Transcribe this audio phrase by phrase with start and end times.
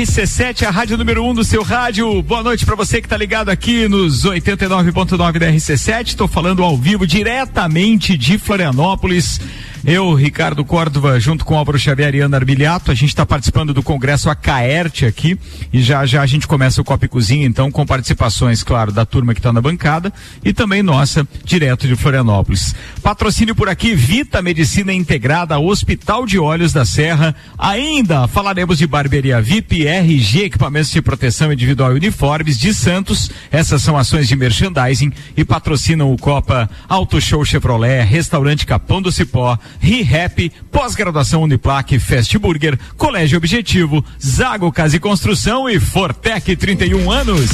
[0.00, 2.22] RC7, a rádio número 1 um do seu rádio.
[2.22, 6.06] Boa noite para você que tá ligado aqui nos 89.9 da RC7.
[6.08, 9.38] Estou falando ao vivo diretamente de Florianópolis.
[9.84, 13.82] Eu, Ricardo Córdova, junto com Álvaro Xavier e Ana Armiliato, a gente está participando do
[13.82, 15.38] Congresso Acaerte aqui
[15.72, 19.06] e já já a gente começa o Copa e Cozinha, então, com participações, claro, da
[19.06, 20.12] turma que está na bancada
[20.44, 22.74] e também nossa, direto de Florianópolis.
[23.02, 27.34] Patrocínio por aqui, Vita Medicina Integrada, Hospital de Olhos da Serra.
[27.58, 33.30] Ainda falaremos de barbearia VIP, RG, equipamentos de proteção individual e uniformes de Santos.
[33.50, 39.10] Essas são ações de merchandising e patrocinam o Copa Auto Show Chevrolet, Restaurante Capão do
[39.10, 47.10] Cipó, ReHap, pós-graduação Uniplaque, Fast Burger, Colégio Objetivo, Zago Casa e Construção e Fortec 31
[47.10, 47.50] anos.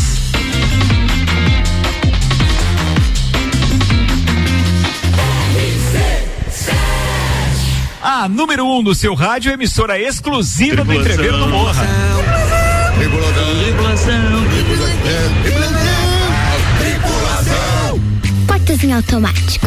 [8.08, 11.86] A número 1 um do seu rádio, emissora exclusiva do Entrever do Morra.
[13.64, 14.44] Tripulação.
[16.78, 18.00] Tripulação.
[18.46, 19.66] Portas em automático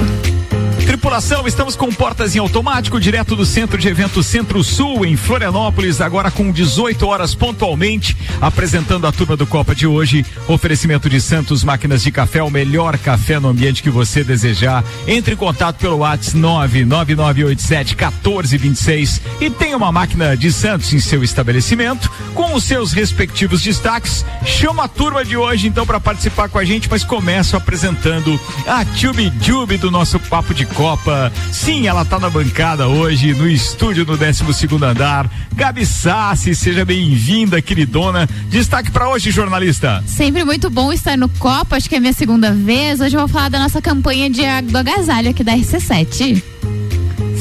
[0.89, 6.31] Tripulação, estamos com portas em automático, direto do Centro de Eventos Centro-Sul, em Florianópolis, agora
[6.31, 10.25] com 18 horas pontualmente, apresentando a turma do Copa de hoje.
[10.47, 14.83] Oferecimento de Santos Máquinas de Café, o melhor café no ambiente que você desejar.
[15.05, 21.23] Entre em contato pelo WhatsApp 99987 1426 e tenha uma máquina de Santos em seu
[21.23, 24.25] estabelecimento, com os seus respectivos destaques.
[24.43, 28.83] Chama a turma de hoje então para participar com a gente, mas começo apresentando a
[28.83, 31.30] Tube Jube do nosso Papo de Copa.
[31.52, 34.44] Sim, ela está na bancada hoje, no estúdio no 12
[34.81, 35.30] andar.
[35.53, 38.25] Gabi Sassi, seja bem-vinda, queridona.
[38.47, 40.02] Destaque para hoje, jornalista.
[40.07, 43.02] Sempre muito bom estar no Copa, acho que é minha segunda vez.
[43.02, 44.39] Hoje eu vou falar da nossa campanha de
[44.72, 46.41] do agasalho aqui da RC7.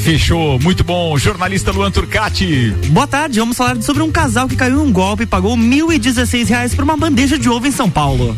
[0.02, 1.16] Fechou, muito bom.
[1.16, 2.74] Jornalista Luan Turcati.
[2.88, 5.92] Boa tarde, vamos falar sobre um casal que caiu em um golpe e pagou mil
[5.92, 8.36] e dezesseis reais por uma bandeja de ovo em São Paulo.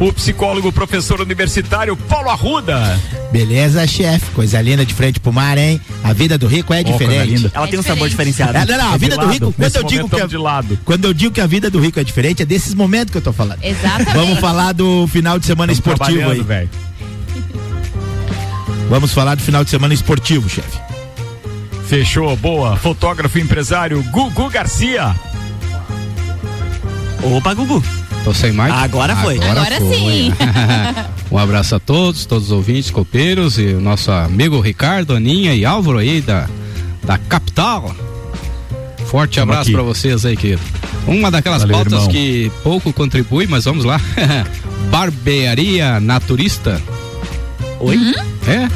[0.00, 3.00] O psicólogo professor universitário Paulo Arruda.
[3.30, 4.30] Beleza, chefe.
[4.32, 5.80] Coisa linda de frente pro mar, hein?
[6.02, 7.50] A vida do rico é oh, diferente.
[7.54, 8.56] Ela é tem um sabor diferenciado.
[8.56, 10.78] É, não, não, a vida do rico, quando eu digo que a, de lado.
[10.84, 13.22] quando eu digo que a vida do rico é diferente, é desses momentos que eu
[13.22, 13.62] tô falando.
[13.62, 14.12] Exatamente.
[14.12, 16.42] Vamos falar do final de semana Estamos esportivo aí.
[16.42, 16.70] Véio.
[18.90, 20.78] Vamos falar do final de semana esportivo, chefe.
[21.86, 22.76] Fechou, boa.
[22.76, 25.14] Fotógrafo e empresário Gugu Garcia.
[27.22, 27.82] Opa, Gugu.
[28.24, 28.72] Tô sem mais.
[28.72, 29.36] Agora foi.
[29.36, 29.96] Agora, Agora foi.
[29.96, 30.32] sim.
[31.30, 35.64] um abraço a todos, todos os ouvintes, copeiros e o nosso amigo Ricardo, Aninha e
[35.64, 36.48] Álvaro aí da,
[37.02, 37.94] da capital.
[39.06, 40.62] Forte Tamo abraço para vocês aí, querido.
[41.06, 42.08] Uma daquelas Valeu, pautas irmão.
[42.08, 44.00] que pouco contribui, mas vamos lá.
[44.90, 46.80] Barbearia Naturista.
[47.78, 47.96] Oi?
[47.96, 48.12] Uhum.
[48.46, 48.68] É?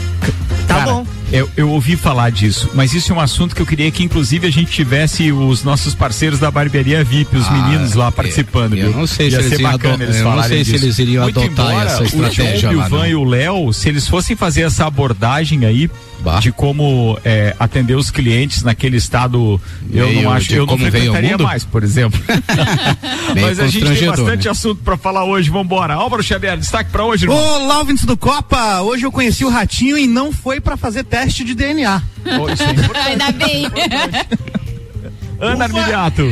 [0.67, 1.07] Tá Cara, bom.
[1.31, 4.47] Eu, eu, ouvi falar disso, mas isso é um assunto que eu queria que inclusive
[4.47, 8.75] a gente tivesse os nossos parceiros da barbearia VIP, os ah, meninos lá participando.
[8.75, 11.25] Eu, eu não sei Ia se eles iriam, eles eu não sei se eles iriam
[11.25, 12.87] Muito adotar essa estratégia o lá.
[12.87, 15.91] O Van e o Léo, se eles fossem fazer essa abordagem aí,
[16.21, 16.41] Bah.
[16.41, 19.61] de como é, atender os clientes naquele estado,
[19.93, 22.19] eu não acho, eu não frequentaria mais, por exemplo.
[23.41, 24.50] Mas a gente tem bastante né?
[24.50, 25.94] assunto para falar hoje, vamos embora.
[25.94, 27.38] Álvaro Xavier, destaque para hoje, irmão.
[27.38, 31.18] Olá, ouvintes do Copa, hoje eu conheci o Ratinho e não foi para fazer teste
[31.27, 32.03] de DNA.
[32.41, 33.67] Oh, isso é Ainda bem.
[35.41, 36.23] Ana Armiliato.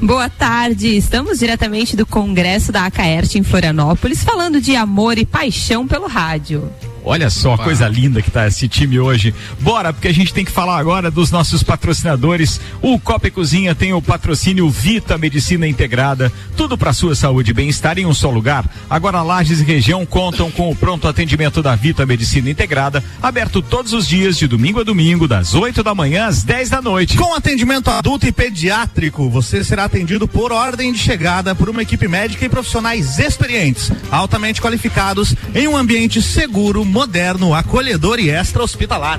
[0.00, 5.86] Boa tarde, estamos diretamente do Congresso da Acaerte em Florianópolis, falando de amor e paixão
[5.86, 6.70] pelo rádio.
[7.04, 7.64] Olha só, Opa.
[7.64, 9.34] coisa linda que tá esse time hoje.
[9.60, 12.60] Bora, porque a gente tem que falar agora dos nossos patrocinadores.
[12.80, 17.54] O Copa e Cozinha tem o patrocínio Vita Medicina Integrada, tudo para sua saúde e
[17.54, 18.64] bem-estar em um só lugar.
[18.88, 23.92] Agora Lages e região contam com o pronto atendimento da Vita Medicina Integrada, aberto todos
[23.92, 27.18] os dias de domingo a domingo, das 8 da manhã às 10 da noite.
[27.18, 32.08] Com atendimento adulto e pediátrico, você será atendido por ordem de chegada por uma equipe
[32.08, 39.18] médica e profissionais experientes, altamente qualificados em um ambiente seguro moderno, acolhedor e extra-hospitalar.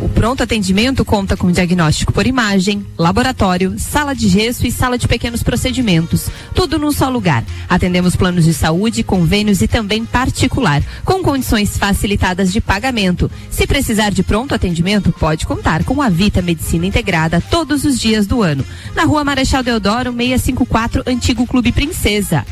[0.00, 5.06] O pronto atendimento conta com diagnóstico por imagem, laboratório, sala de gesso e sala de
[5.06, 6.30] pequenos procedimentos.
[6.54, 7.44] Tudo num só lugar.
[7.68, 13.30] Atendemos planos de saúde, convênios e também particular, com condições facilitadas de pagamento.
[13.50, 18.26] Se precisar de pronto atendimento, pode contar com a Vita Medicina Integrada todos os dias
[18.26, 18.64] do ano.
[18.94, 22.46] Na rua Marechal Deodoro, 654, Antigo Clube Princesa.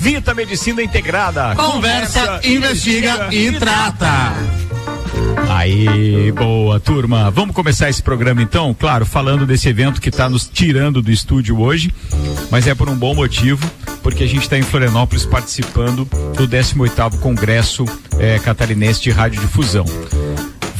[0.00, 1.54] Vita Medicina Integrada.
[1.54, 4.32] Conversa, investiga, investiga e trata.
[5.50, 7.30] Aí, boa turma.
[7.30, 11.60] Vamos começar esse programa então, claro, falando desse evento que está nos tirando do estúdio
[11.60, 11.92] hoje,
[12.50, 13.70] mas é por um bom motivo,
[14.02, 17.84] porque a gente está em Florianópolis participando do 18º Congresso
[18.18, 19.84] eh, Catarinense de Radiodifusão.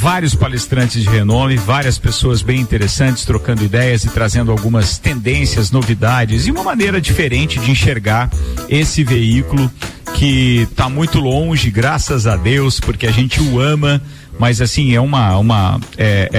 [0.01, 6.47] Vários palestrantes de renome, várias pessoas bem interessantes trocando ideias e trazendo algumas tendências, novidades
[6.47, 8.31] e uma maneira diferente de enxergar
[8.67, 9.71] esse veículo
[10.15, 14.01] que está muito longe, graças a Deus, porque a gente o ama,
[14.39, 16.31] mas assim é uma uma é,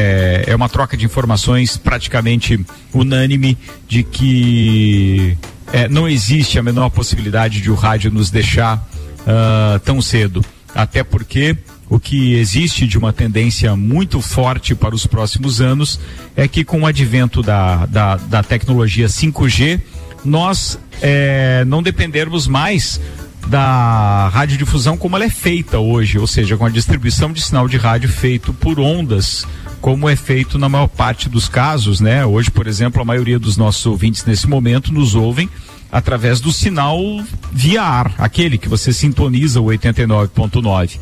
[0.48, 2.60] é, é uma troca de informações praticamente
[2.92, 3.56] unânime
[3.88, 5.38] de que
[5.72, 8.78] é, não existe a menor possibilidade de o rádio nos deixar
[9.20, 10.44] uh, tão cedo,
[10.74, 11.56] até porque
[11.92, 16.00] o que existe de uma tendência muito forte para os próximos anos
[16.38, 19.82] é que com o advento da, da, da tecnologia 5G,
[20.24, 23.02] nós é, não dependermos mais
[23.46, 27.76] da radiodifusão como ela é feita hoje, ou seja, com a distribuição de sinal de
[27.76, 29.46] rádio feito por ondas,
[29.82, 32.26] como é feito na maior parte dos casos, né?
[32.26, 35.50] Hoje, por exemplo, a maioria dos nossos ouvintes nesse momento nos ouvem
[35.92, 36.98] através do sinal
[37.52, 40.98] via ar, aquele que você sintoniza o 89.9.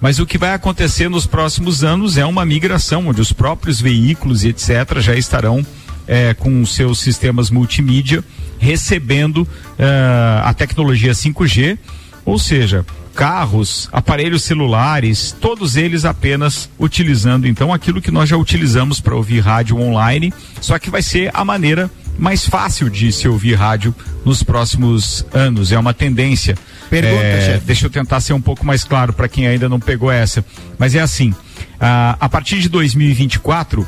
[0.00, 4.44] Mas o que vai acontecer nos próximos anos é uma migração, onde os próprios veículos
[4.44, 4.98] e etc.
[4.98, 5.64] já estarão
[6.06, 8.22] é, com seus sistemas multimídia
[8.58, 9.46] recebendo
[9.78, 11.78] é, a tecnologia 5G,
[12.24, 12.84] ou seja,
[13.14, 19.40] carros, aparelhos celulares, todos eles apenas utilizando então aquilo que nós já utilizamos para ouvir
[19.40, 24.42] rádio online, só que vai ser a maneira mais fácil de se ouvir rádio nos
[24.42, 25.72] próximos anos.
[25.72, 26.56] É uma tendência.
[26.88, 27.66] Pergunta, é, chefe.
[27.66, 30.44] Deixa eu tentar ser um pouco mais claro para quem ainda não pegou essa.
[30.78, 31.34] Mas é assim:
[31.80, 33.86] a, a partir de 2024,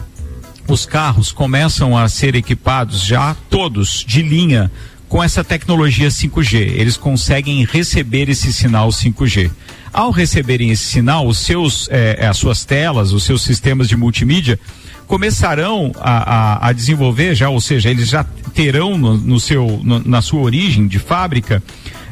[0.66, 4.70] os carros começam a ser equipados já todos de linha
[5.08, 6.56] com essa tecnologia 5G.
[6.56, 9.50] Eles conseguem receber esse sinal 5G.
[9.92, 14.60] Ao receberem esse sinal, os seus, é, as suas telas, os seus sistemas de multimídia
[15.08, 18.22] começarão a, a, a, desenvolver já, ou seja, eles já
[18.54, 21.62] terão no, no seu, no, na sua origem de fábrica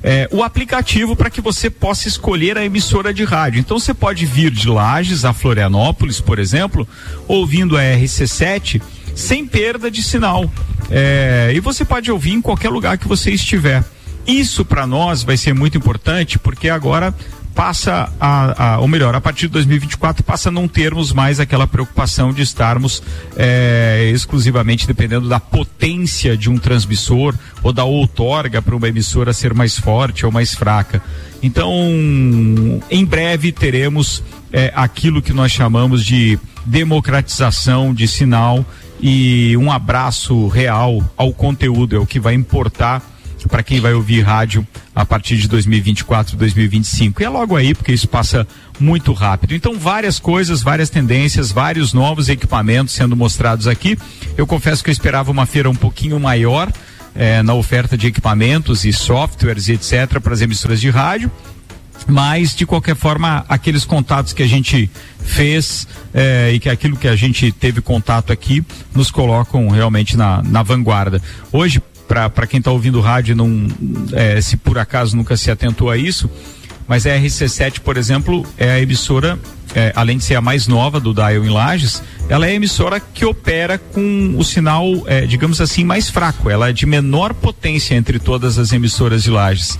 [0.02, 3.58] é, o aplicativo para que você possa escolher a emissora de rádio.
[3.58, 6.86] Então você pode vir de Lages a Florianópolis, por exemplo,
[7.26, 8.80] ouvindo a RC7
[9.16, 10.48] sem perda de sinal.
[10.90, 13.82] É, e você pode ouvir em qualquer lugar que você estiver.
[14.26, 17.12] Isso para nós vai ser muito importante porque agora
[17.56, 21.66] passa a, a, ou melhor, a partir de 2024 passa a não termos mais aquela
[21.66, 23.02] preocupação de estarmos
[23.34, 29.54] é, exclusivamente dependendo da potência de um transmissor ou da outorga para uma emissora ser
[29.54, 31.02] mais forte ou mais fraca.
[31.42, 31.72] Então,
[32.90, 38.66] em breve teremos é, aquilo que nós chamamos de democratização de sinal
[39.00, 43.15] e um abraço real ao conteúdo, é o que vai importar
[43.46, 47.22] para quem vai ouvir rádio a partir de 2024, 2025.
[47.22, 48.46] E é logo aí, porque isso passa
[48.78, 49.54] muito rápido.
[49.54, 53.98] Então, várias coisas, várias tendências, vários novos equipamentos sendo mostrados aqui.
[54.36, 56.72] Eu confesso que eu esperava uma feira um pouquinho maior
[57.14, 60.20] eh, na oferta de equipamentos e softwares e etc.
[60.20, 61.30] para as emissoras de rádio
[62.06, 67.08] mas de qualquer forma aqueles contatos que a gente fez eh, e que aquilo que
[67.08, 68.64] a gente teve contato aqui
[68.94, 71.20] nos colocam realmente na, na vanguarda.
[71.52, 73.66] Hoje, para quem está ouvindo o rádio não
[74.12, 76.30] é, se por acaso nunca se atentou a isso,
[76.88, 79.38] mas a RC7, por exemplo, é a emissora,
[79.74, 83.00] é, além de ser a mais nova do Dial em Lages, ela é a emissora
[83.00, 86.48] que opera com o sinal, é, digamos assim, mais fraco.
[86.48, 89.78] Ela é de menor potência entre todas as emissoras de Lages.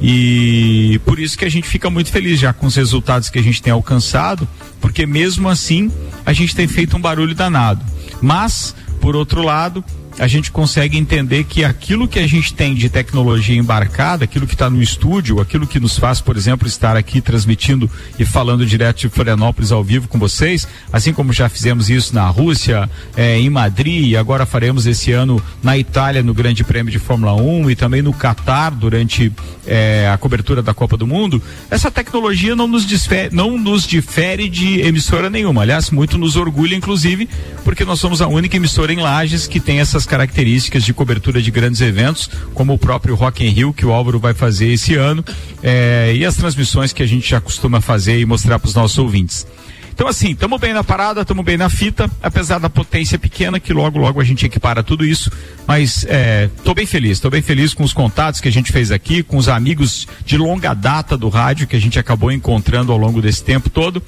[0.00, 3.42] E por isso que a gente fica muito feliz já com os resultados que a
[3.42, 4.46] gente tem alcançado,
[4.80, 5.90] porque mesmo assim
[6.24, 7.84] a gente tem feito um barulho danado.
[8.20, 9.84] Mas, por outro lado,
[10.18, 14.54] a gente consegue entender que aquilo que a gente tem de tecnologia embarcada, aquilo que
[14.54, 19.00] está no estúdio, aquilo que nos faz, por exemplo, estar aqui transmitindo e falando direto
[19.00, 23.50] de Florianópolis ao vivo com vocês, assim como já fizemos isso na Rússia, eh, em
[23.50, 27.76] Madrid, e agora faremos esse ano na Itália no Grande Prêmio de Fórmula 1 e
[27.76, 29.32] também no Catar durante
[29.66, 34.48] eh, a cobertura da Copa do Mundo, essa tecnologia não nos, difere, não nos difere
[34.48, 35.62] de emissora nenhuma.
[35.62, 37.28] Aliás, muito nos orgulha, inclusive,
[37.64, 41.50] porque nós somos a única emissora em Lages que tem essas características de cobertura de
[41.50, 45.24] grandes eventos, como o próprio Rock in Rio que o Álvaro vai fazer esse ano,
[45.62, 48.98] é, e as transmissões que a gente já costuma fazer e mostrar para os nossos
[48.98, 49.46] ouvintes.
[49.94, 53.72] Então, assim, estamos bem na parada, estamos bem na fita, apesar da potência pequena, que
[53.72, 55.30] logo, logo a gente equipara tudo isso.
[55.68, 58.90] Mas estou é, bem feliz, estou bem feliz com os contatos que a gente fez
[58.90, 62.98] aqui, com os amigos de longa data do rádio que a gente acabou encontrando ao
[62.98, 64.02] longo desse tempo todo.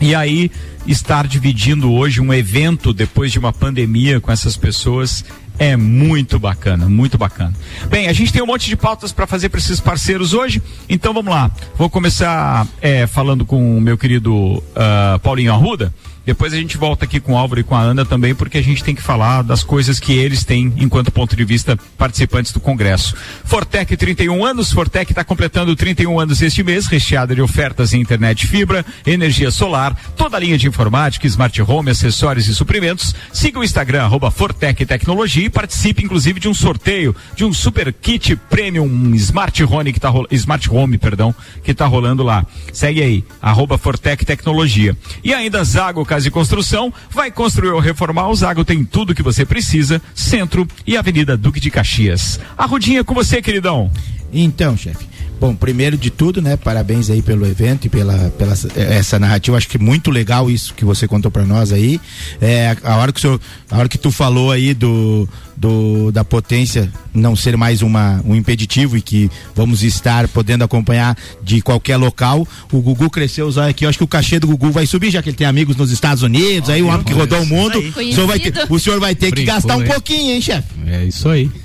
[0.00, 0.50] E aí,
[0.86, 5.24] estar dividindo hoje um evento depois de uma pandemia com essas pessoas
[5.58, 7.54] é muito bacana, muito bacana.
[7.88, 11.14] Bem, a gente tem um monte de pautas para fazer para esses parceiros hoje, então
[11.14, 11.50] vamos lá.
[11.76, 15.92] Vou começar é, falando com o meu querido uh, Paulinho Arruda
[16.26, 18.62] Depois a gente volta aqui com o Álvaro e com a Ana também, porque a
[18.62, 22.58] gente tem que falar das coisas que eles têm enquanto ponto de vista participantes do
[22.58, 23.14] Congresso.
[23.44, 28.44] Fortec 31 anos, Fortec está completando 31 anos este mês, recheada de ofertas em internet
[28.44, 33.14] fibra, energia solar, toda a linha de informática, smart home, acessórios e suprimentos.
[33.32, 37.92] Siga o Instagram, arroba Fortec Tecnologia e participe inclusive de um sorteio de um super
[37.92, 42.44] kit premium Smart Home que tá Smart Home, perdão, que tá rolando lá.
[42.72, 44.96] Segue aí, arroba Fortec Tecnologia.
[45.22, 49.22] E ainda Zago Casa e Construção, vai construir ou reformar, o Zago tem tudo que
[49.22, 52.40] você precisa, Centro e Avenida Duque de Caxias.
[52.56, 53.90] A Rudinha com você, queridão.
[54.32, 55.15] Então, chefe.
[55.38, 56.56] Bom, primeiro de tudo, né?
[56.56, 59.56] Parabéns aí pelo evento e pela, pela essa narrativa.
[59.56, 62.00] Acho que muito legal isso que você contou para nós aí.
[62.40, 63.40] É, a hora que o senhor,
[63.70, 68.34] a hora que tu falou aí do, do da potência não ser mais uma, um
[68.34, 72.46] impeditivo e que vamos estar podendo acompanhar de qualquer local.
[72.70, 73.84] O Gugu cresceu os aqui.
[73.84, 75.90] Eu acho que o cachê do Gugu vai subir, já que ele tem amigos nos
[75.90, 77.78] Estados Unidos, oh, aí o homem que rodou o mundo.
[77.78, 80.68] O senhor, vai ter, o senhor vai ter que gastar um pouquinho, hein, chefe?
[80.86, 81.50] É isso aí.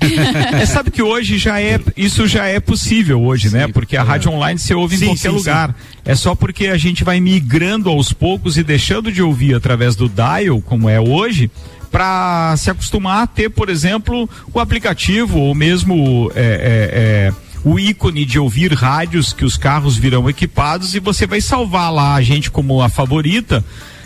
[0.60, 3.72] é, sabe que hoje já é, isso já é possível hoje, sim, né?
[3.72, 4.04] Porque a é.
[4.04, 5.74] rádio online se ouve sim, em qualquer sim, lugar.
[6.04, 10.08] É só porque a gente vai migrando aos poucos e deixando de ouvir através do
[10.08, 11.50] dial, como é hoje,
[11.90, 16.48] para se acostumar a ter, por exemplo, o aplicativo ou mesmo é, é,
[16.94, 17.32] é,
[17.64, 22.14] o ícone de ouvir rádios que os carros virão equipados e você vai salvar lá
[22.14, 23.62] a gente como a favorita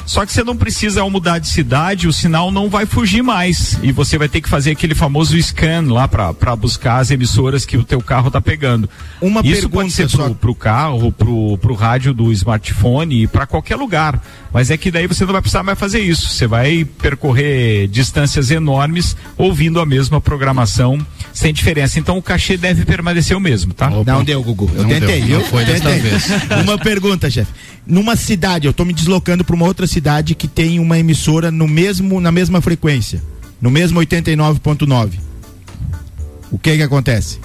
[0.06, 3.76] só que você não precisa, ao mudar de cidade, o sinal não vai fugir mais.
[3.82, 7.76] E você vai ter que fazer aquele famoso scan lá para buscar as emissoras que
[7.76, 8.88] o teu carro tá pegando.
[9.20, 13.76] Uma Isso pode ser pro, pro carro, pro, pro rádio do smartphone e para qualquer
[13.76, 14.22] lugar.
[14.56, 16.30] Mas é que daí você não vai precisar mais fazer isso.
[16.30, 20.98] Você vai percorrer distâncias enormes ouvindo a mesma programação
[21.30, 21.98] sem diferença.
[21.98, 23.90] Então o cachê deve permanecer o mesmo, tá?
[23.90, 24.10] Opa.
[24.10, 24.70] Não deu, Gugu.
[24.74, 25.20] Eu não tentei.
[25.20, 25.40] Deu.
[25.40, 26.28] Não foi desta vez.
[26.64, 27.52] Uma pergunta, chefe.
[27.86, 31.68] Numa cidade, eu estou me deslocando para uma outra cidade que tem uma emissora no
[31.68, 33.22] mesmo na mesma frequência,
[33.60, 35.10] no mesmo 89.9.
[36.50, 37.40] O que que acontece?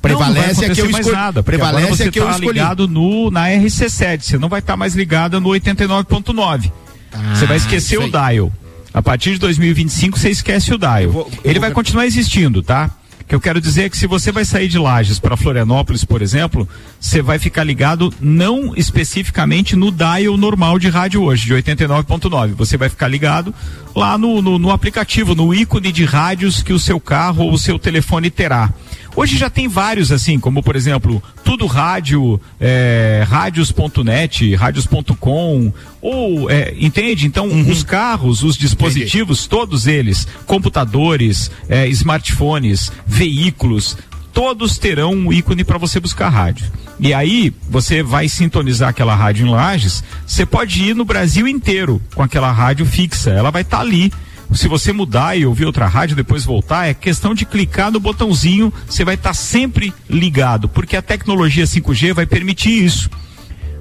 [0.00, 1.12] Prevalece não, não que eu escolhi.
[1.12, 2.46] Nada, prevalece você que tá eu escolhi.
[2.48, 6.72] ligado no na RC7, você não vai estar tá mais ligado no 89.9.
[7.12, 8.52] Ah, você vai esquecer o dial.
[8.92, 11.10] A partir de 2025 você esquece o dial.
[11.10, 12.90] Vou, Ele vai continuar existindo, tá?
[13.28, 16.20] Que eu quero dizer é que se você vai sair de Lages para Florianópolis, por
[16.20, 22.54] exemplo, você vai ficar ligado não especificamente no dial normal de rádio hoje, de 89.9.
[22.54, 23.54] Você vai ficar ligado
[23.94, 27.58] lá no, no, no aplicativo, no ícone de rádios que o seu carro ou o
[27.58, 28.72] seu telefone terá.
[29.16, 36.74] Hoje já tem vários assim, como por exemplo, tudo rádio, é, rádios.net, rádios.com, ou, é,
[36.78, 37.26] entende?
[37.26, 37.70] Então, uhum.
[37.70, 39.50] os carros, os dispositivos, Entendi.
[39.50, 43.96] todos eles, computadores, é, smartphones, veículos,
[44.32, 46.66] todos terão um ícone para você buscar rádio.
[46.98, 52.00] E aí, você vai sintonizar aquela rádio em Lages, você pode ir no Brasil inteiro
[52.14, 54.12] com aquela rádio fixa, ela vai estar tá ali
[54.56, 58.72] se você mudar e ouvir outra rádio, depois voltar, é questão de clicar no botãozinho,
[58.86, 63.08] você vai estar tá sempre ligado, porque a tecnologia 5G vai permitir isso.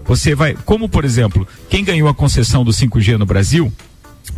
[0.05, 3.71] Você vai, como por exemplo, quem ganhou a concessão do 5G no Brasil,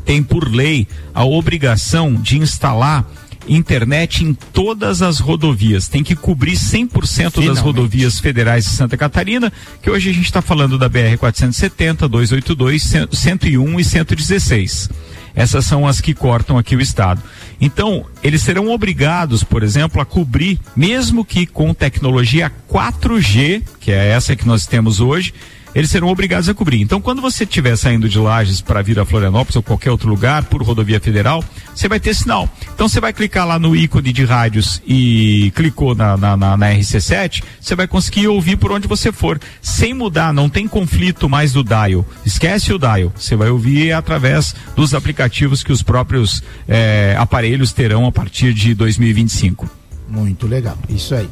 [0.06, 3.06] tem por lei a obrigação de instalar
[3.48, 5.88] internet em todas as rodovias.
[5.88, 10.42] Tem que cobrir 100% das rodovias federais de Santa Catarina, que hoje a gente está
[10.42, 14.90] falando da BR 470, 282, 101 e 116.
[15.36, 17.22] Essas são as que cortam aqui o estado.
[17.60, 24.10] Então, eles serão obrigados, por exemplo, a cobrir, mesmo que com tecnologia 4G, que é
[24.10, 25.34] essa que nós temos hoje,
[25.74, 26.82] eles serão obrigados a cobrir.
[26.82, 30.44] Então, quando você estiver saindo de Lages para vir a Florianópolis ou qualquer outro lugar
[30.46, 32.50] por rodovia federal, você vai ter sinal.
[32.74, 36.72] Então, você vai clicar lá no ícone de rádios e clicou na, na, na, na
[36.74, 41.54] RC7, você vai conseguir ouvir por onde você for, sem mudar, não tem conflito mais
[41.54, 42.06] do dial.
[42.26, 48.06] Esquece o dial, você vai ouvir através dos aplicativos que os próprios eh, aparelhos terão
[48.06, 49.70] a partir de 2025.
[50.08, 51.30] Muito legal, isso aí.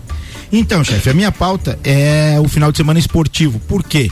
[0.51, 3.59] Então, chefe, a minha pauta é o final de semana esportivo.
[3.59, 4.09] Por quê?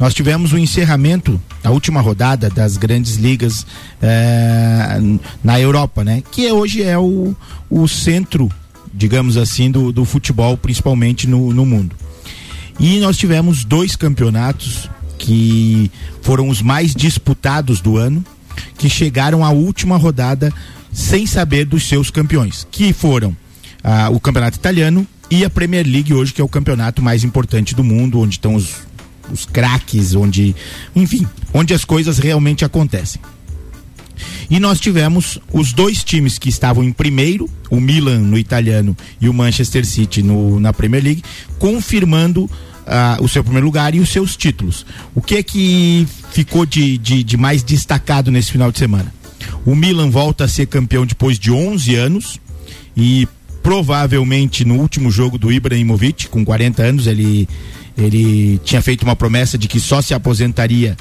[0.00, 3.66] Nós tivemos o encerramento da última rodada das grandes ligas
[4.00, 4.98] eh,
[5.44, 6.22] na Europa, né?
[6.32, 7.36] Que hoje é o,
[7.68, 8.50] o centro,
[8.94, 11.94] digamos assim, do, do futebol, principalmente no, no mundo.
[12.78, 14.88] E nós tivemos dois campeonatos
[15.18, 15.90] que
[16.22, 18.24] foram os mais disputados do ano,
[18.78, 20.50] que chegaram à última rodada
[20.90, 23.36] sem saber dos seus campeões, que foram
[23.84, 27.74] ah, o campeonato italiano e a Premier League hoje, que é o campeonato mais importante
[27.74, 28.88] do mundo, onde estão os
[29.32, 30.54] os craques, onde,
[30.94, 33.20] enfim, onde as coisas realmente acontecem.
[34.50, 39.28] E nós tivemos os dois times que estavam em primeiro, o Milan no italiano e
[39.28, 41.22] o Manchester City no, na Premier League,
[41.58, 44.84] confirmando uh, o seu primeiro lugar e os seus títulos.
[45.14, 49.12] O que é que ficou de, de, de mais destacado nesse final de semana?
[49.64, 52.40] O Milan volta a ser campeão depois de 11 anos
[52.96, 53.28] e
[53.70, 57.48] provavelmente no último jogo do Ibrahimovic, com 40 anos, ele,
[57.96, 60.96] ele tinha feito uma promessa de que só se aposentaria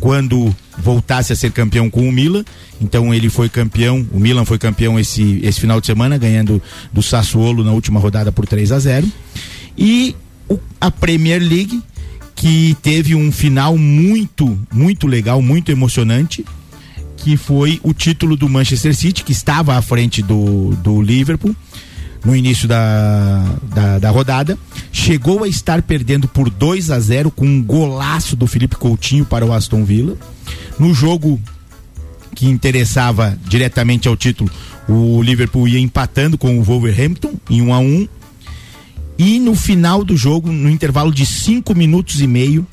[0.00, 2.44] quando voltasse a ser campeão com o Milan.
[2.80, 6.60] Então ele foi campeão, o Milan foi campeão esse, esse final de semana, ganhando
[6.92, 9.06] do Sassuolo na última rodada por 3 a 0.
[9.78, 10.16] E
[10.48, 11.80] o, a Premier League,
[12.34, 16.44] que teve um final muito, muito legal, muito emocionante,
[17.18, 21.54] que foi o título do Manchester City, que estava à frente do, do Liverpool
[22.24, 23.44] no início da,
[23.74, 24.58] da, da, rodada.
[24.92, 29.44] Chegou a estar perdendo por 2 a 0 com um golaço do Felipe Coutinho para
[29.44, 30.16] o Aston Villa.
[30.78, 31.40] No jogo
[32.34, 34.50] que interessava diretamente ao título,
[34.88, 38.08] o Liverpool ia empatando com o Wolverhampton em 1 a 1
[39.18, 42.64] e no final do jogo, no intervalo de cinco minutos e meio,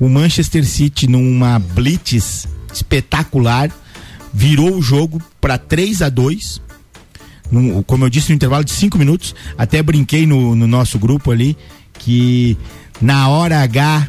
[0.00, 3.70] o Manchester City, numa blitz espetacular,
[4.34, 6.60] virou o jogo para 3 a 2
[7.50, 9.34] num, como eu disse, no intervalo de cinco minutos.
[9.56, 11.56] Até brinquei no, no nosso grupo ali
[11.98, 12.56] que
[13.00, 14.08] na hora H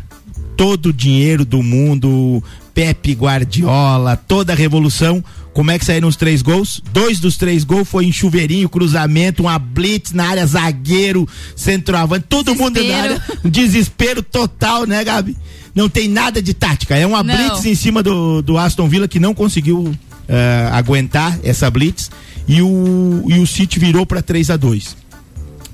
[0.55, 2.43] todo o dinheiro do mundo,
[2.73, 5.23] Pepe Guardiola, toda a revolução.
[5.53, 6.81] Como é que saíram os três gols?
[6.93, 12.53] Dois dos três gols foi em chuveirinho, cruzamento, uma blitz na área, zagueiro, centroavante, todo
[12.53, 12.63] desespero.
[12.63, 13.23] mundo na área.
[13.43, 15.35] Desespero total, né, Gabi?
[15.73, 16.95] Não tem nada de tática.
[16.95, 17.35] É uma não.
[17.35, 22.11] blitz em cima do, do Aston Villa que não conseguiu uh, aguentar essa blitz.
[22.49, 24.97] E o, e o City virou para 3 a 2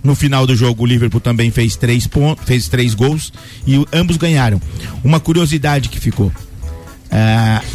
[0.06, 3.34] no final do jogo, o Liverpool também fez três, pontos, fez três gols
[3.66, 4.62] e ambos ganharam.
[5.04, 7.66] Uma curiosidade que ficou: uh,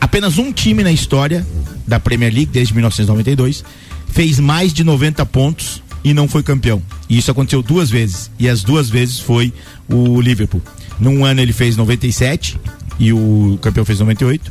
[0.00, 1.46] apenas um time na história
[1.86, 3.62] da Premier League, desde 1992,
[4.08, 6.82] fez mais de 90 pontos e não foi campeão.
[7.08, 8.30] E isso aconteceu duas vezes.
[8.38, 9.52] E as duas vezes foi
[9.86, 10.62] o Liverpool.
[10.98, 12.58] Num ano ele fez 97
[12.98, 14.50] e o campeão fez 98.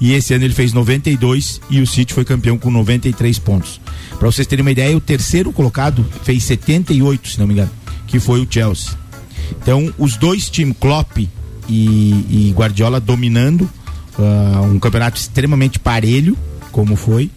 [0.00, 3.80] E esse ano ele fez 92 e o City foi campeão com 93 pontos.
[4.18, 7.70] Para vocês terem uma ideia, o terceiro colocado fez 78, se não me engano,
[8.06, 8.98] que foi o Chelsea.
[9.62, 11.28] Então, os dois times, Klopp e,
[11.68, 13.68] e Guardiola, dominando
[14.18, 16.36] uh, um campeonato extremamente parelho,
[16.72, 17.30] como foi,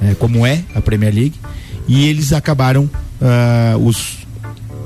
[0.00, 1.34] é, como é a Premier League,
[1.88, 4.18] e eles acabaram, uh, os,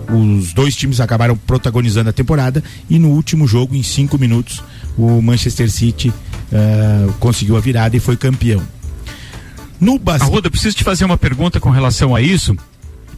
[0.09, 4.63] os dois times acabaram protagonizando a temporada, e no último jogo, em cinco minutos,
[4.97, 6.13] o Manchester City
[6.53, 8.63] uh, conseguiu a virada e foi campeão.
[9.81, 10.23] No bas...
[10.23, 12.57] Arruda, preciso te fazer uma pergunta com relação a isso.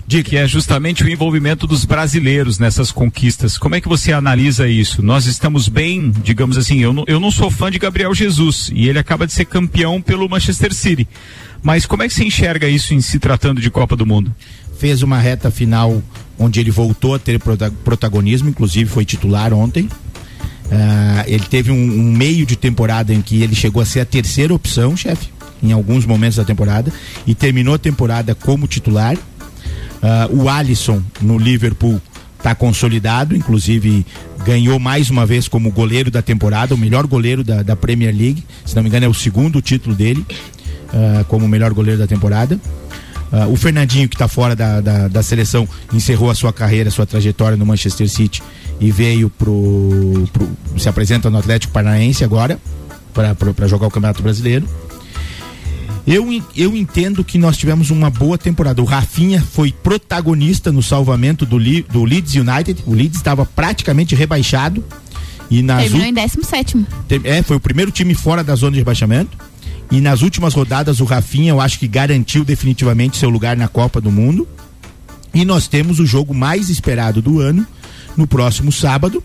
[0.06, 3.56] De que é justamente o envolvimento dos brasileiros nessas conquistas.
[3.56, 5.02] Como é que você analisa isso?
[5.02, 8.86] Nós estamos bem, digamos assim, eu não, eu não sou fã de Gabriel Jesus e
[8.86, 11.08] ele acaba de ser campeão pelo Manchester City.
[11.62, 14.34] Mas como é que você enxerga isso em se tratando de Copa do Mundo?
[14.78, 16.02] Fez uma reta final
[16.38, 17.40] onde ele voltou a ter
[17.82, 19.88] protagonismo, inclusive foi titular ontem.
[20.66, 24.04] Uh, ele teve um, um, meio de temporada em que ele chegou a ser a
[24.04, 25.28] terceira opção, chefe,
[25.62, 26.92] em alguns momentos da temporada,
[27.26, 29.14] e terminou a temporada como titular.
[29.16, 32.00] Uh, o Alisson no Liverpool
[32.36, 34.04] está consolidado, inclusive
[34.44, 38.44] ganhou mais uma vez como goleiro da temporada, o melhor goleiro da, da Premier League.
[38.66, 40.24] Se não me engano, é o segundo título dele
[40.92, 42.60] uh, como melhor goleiro da temporada.
[43.34, 46.92] Uh, o Fernandinho, que está fora da, da, da, seleção, encerrou a sua carreira, a
[46.92, 48.40] sua trajetória no Manchester City
[48.80, 52.60] e veio pro, pro se apresenta no Atlético Paranaense agora
[53.12, 54.68] para jogar o Campeonato Brasileiro.
[56.06, 58.80] Eu, eu entendo que nós tivemos uma boa temporada.
[58.80, 62.84] O Rafinha foi protagonista no salvamento do, do Leeds United.
[62.86, 64.84] O Leeds estava praticamente rebaixado.
[65.50, 66.86] E nas Terminou em 17.
[67.24, 69.36] É, foi o primeiro time fora da zona de rebaixamento.
[69.90, 74.00] E nas últimas rodadas, o Rafinha, eu acho que garantiu definitivamente seu lugar na Copa
[74.00, 74.48] do Mundo.
[75.32, 77.66] E nós temos o jogo mais esperado do ano,
[78.16, 79.22] no próximo sábado.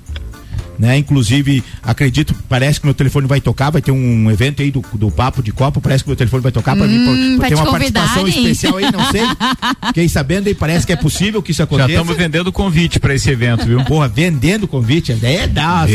[0.80, 0.98] Né?
[0.98, 5.12] Inclusive, acredito, parece que meu telefone vai tocar, vai ter um evento aí do, do
[5.12, 8.26] Papo de Copa, parece que meu telefone vai tocar para hum, mim, ter uma participação
[8.26, 9.24] especial aí, não sei.
[9.88, 11.90] Fiquei sabendo aí, parece que é possível que isso aconteça.
[11.90, 13.84] Já estamos vendendo convite para esse evento, viu?
[13.84, 15.86] Porra, vendendo convite, é da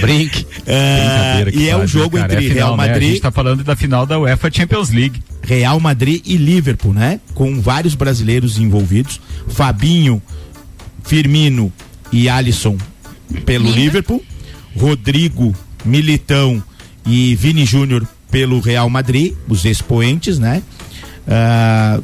[0.00, 0.46] Brinque.
[0.66, 3.02] É, e é um jogo cara, entre é final, Real Madrid.
[3.02, 3.06] Né?
[3.06, 5.22] A gente tá falando da final da UEFA Champions League.
[5.42, 7.20] Real Madrid e Liverpool, né?
[7.34, 9.20] Com vários brasileiros envolvidos.
[9.48, 10.22] Fabinho,
[11.02, 11.70] Firmino
[12.10, 12.78] e Alisson
[13.44, 14.22] pelo Liverpool,
[14.76, 16.62] Rodrigo, Militão
[17.06, 20.62] e Vini Júnior pelo Real Madrid, os expoentes, né?
[21.26, 22.02] Uh,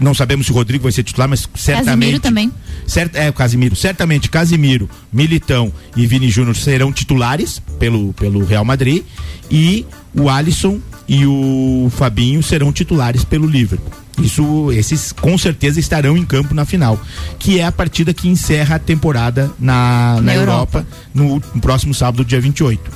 [0.00, 1.86] não sabemos se o Rodrigo vai ser titular, mas certamente.
[1.86, 2.52] Casimiro também.
[2.86, 3.74] Cert, é, o Casimiro.
[3.74, 9.02] Certamente Casimiro, Militão e Vini Júnior serão titulares pelo, pelo Real Madrid.
[9.50, 13.92] E o Alisson e o Fabinho serão titulares pelo Liverpool.
[14.20, 17.00] Isso, esses com certeza estarão em campo na final,
[17.38, 21.60] que é a partida que encerra a temporada na, na, na Europa, Europa no, no,
[21.60, 22.90] próximo sábado, dia 28.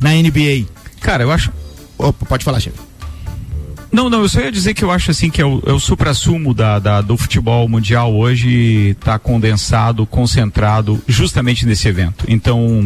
[0.00, 0.66] Na NBA.
[1.00, 1.52] Cara, eu acho.
[1.96, 2.91] Opa, pode falar, chefe.
[3.92, 5.78] Não, não, eu só ia dizer que eu acho assim que é o, é o
[5.78, 12.24] supra-sumo da, da, do futebol mundial hoje está condensado, concentrado justamente nesse evento.
[12.26, 12.80] Então,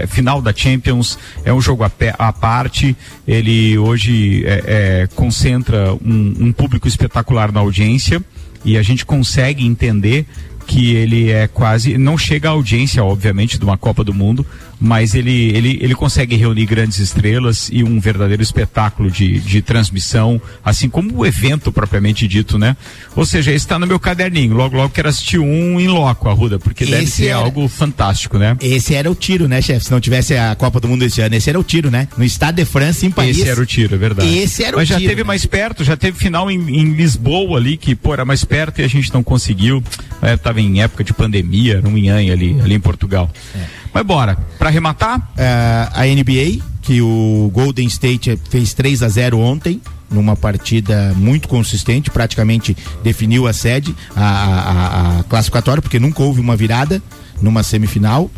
[0.00, 6.34] é, final da Champions é um jogo a parte, ele hoje é, é, concentra um,
[6.40, 8.20] um público espetacular na audiência
[8.64, 10.26] e a gente consegue entender
[10.66, 14.44] que ele é quase, não chega à audiência, obviamente, de uma Copa do Mundo,
[14.80, 20.40] mas ele, ele, ele consegue reunir grandes estrelas e um verdadeiro espetáculo de, de transmissão,
[20.64, 22.76] assim como o evento propriamente dito, né?
[23.16, 24.54] Ou seja, esse está no meu caderninho.
[24.54, 28.38] Logo, logo quero assistir um em loco, Arruda, porque esse deve ser era, algo fantástico,
[28.38, 28.56] né?
[28.60, 29.86] Esse era o tiro, né, chefe?
[29.86, 32.08] Se não tivesse a Copa do Mundo esse ano, esse era o tiro, né?
[32.16, 33.38] No Estado de França, em Paris.
[33.38, 34.38] Esse era o tiro, é verdade.
[34.38, 35.00] Esse era mas o tiro.
[35.00, 35.26] Mas já teve né?
[35.26, 38.84] mais perto, já teve final em, em, Lisboa ali, que, pô, era mais perto e
[38.84, 39.82] a gente não conseguiu.
[40.22, 43.30] É, tava em época de pandemia, era um inhã ali, ali em Portugal.
[43.54, 43.87] É.
[43.98, 45.18] Mas bora, para arrematar?
[45.18, 51.48] Uh, a NBA, que o Golden State fez 3 a 0 ontem, numa partida muito
[51.48, 57.02] consistente, praticamente definiu a sede, a, a, a classificatória, porque nunca houve uma virada
[57.42, 58.30] numa semifinal.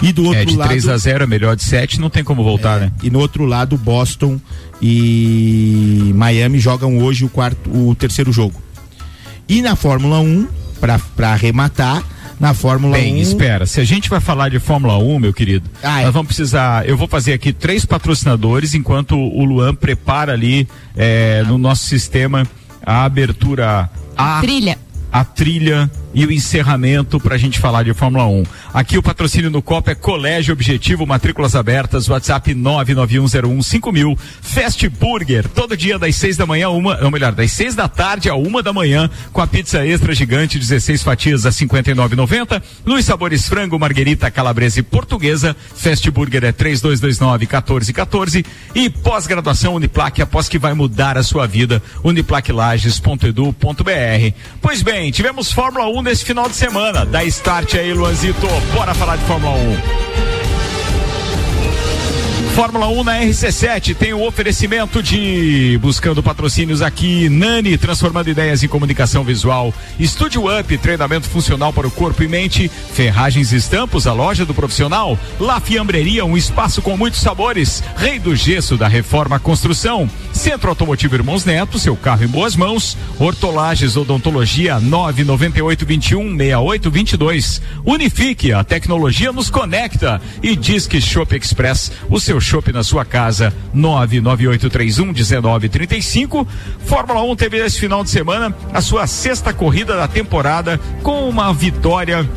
[0.00, 0.68] E do outro é, de lado.
[0.68, 2.92] 3 a 0 é melhor de 7, não tem como voltar, é, né?
[3.02, 4.40] E no outro lado, Boston
[4.80, 8.58] e Miami jogam hoje o quarto, o terceiro jogo.
[9.46, 10.48] E na Fórmula 1,
[10.80, 12.02] para arrematar,
[12.40, 13.18] na Fórmula Bem, 1.
[13.18, 16.04] espera, se a gente vai falar de Fórmula 1, meu querido, ah, é.
[16.04, 16.88] nós vamos precisar.
[16.88, 22.46] Eu vou fazer aqui três patrocinadores enquanto o Luan prepara ali é, no nosso sistema
[22.84, 24.76] a abertura a trilha
[25.12, 28.44] a trilha e o encerramento para a gente falar de Fórmula 1.
[28.74, 35.76] Aqui o patrocínio no Copa é Colégio Objetivo, matrículas abertas, WhatsApp 991015000, Fast Burger, todo
[35.76, 38.72] dia das seis da manhã, uma, ou melhor, das seis da tarde a uma da
[38.72, 44.80] manhã, com a pizza extra gigante, 16 fatias a 59,90, nos sabores frango, marguerita, calabresa
[44.80, 48.44] e portuguesa, Fast Burger é 3229 1414
[48.74, 54.34] e pós-graduação Uniplaque, após que vai mudar a sua vida, uniplaquelages.edu.br.
[54.60, 57.04] Pois bem, tivemos Fórmula 1 nesse final de semana.
[57.04, 58.46] Dá start aí, Luanzito.
[58.74, 60.61] Bora falar de Fórmula 1.
[62.54, 68.68] Fórmula 1 na RC7 tem o oferecimento de buscando patrocínios aqui, Nani, transformando ideias em
[68.68, 74.44] comunicação visual, Estúdio Up, treinamento funcional para o corpo e mente, Ferragens Estampos, a loja
[74.44, 80.08] do profissional, La Fiambreria, um espaço com muitos sabores, Rei do Gesso da Reforma Construção,
[80.30, 87.62] Centro Automotivo Irmãos Neto, seu carro em boas mãos, Hortolagens Odontologia 998 21 68 22,
[87.82, 93.54] Unifique, a tecnologia nos conecta e Disque Shop Express, o seu Shop na sua casa,
[93.74, 96.46] 998311935.
[96.84, 101.54] Fórmula 1 teve esse final de semana a sua sexta corrida da temporada com uma
[101.54, 102.28] vitória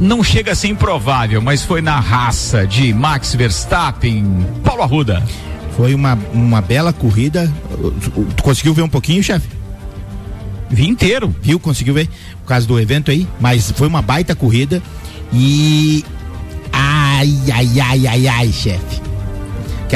[0.00, 4.46] não chega a ser improvável, mas foi na raça de Max Verstappen.
[4.64, 5.22] Paulo Arruda.
[5.76, 7.50] Foi uma, uma bela corrida.
[8.36, 9.48] Tu conseguiu ver um pouquinho, chefe?
[10.68, 11.34] Vi inteiro.
[11.40, 11.60] Viu?
[11.60, 12.08] Conseguiu ver?
[12.40, 13.26] Por causa do evento aí.
[13.40, 14.82] Mas foi uma baita corrida.
[15.32, 16.04] E.
[16.72, 19.11] Ai, ai, ai, ai, ai, chefe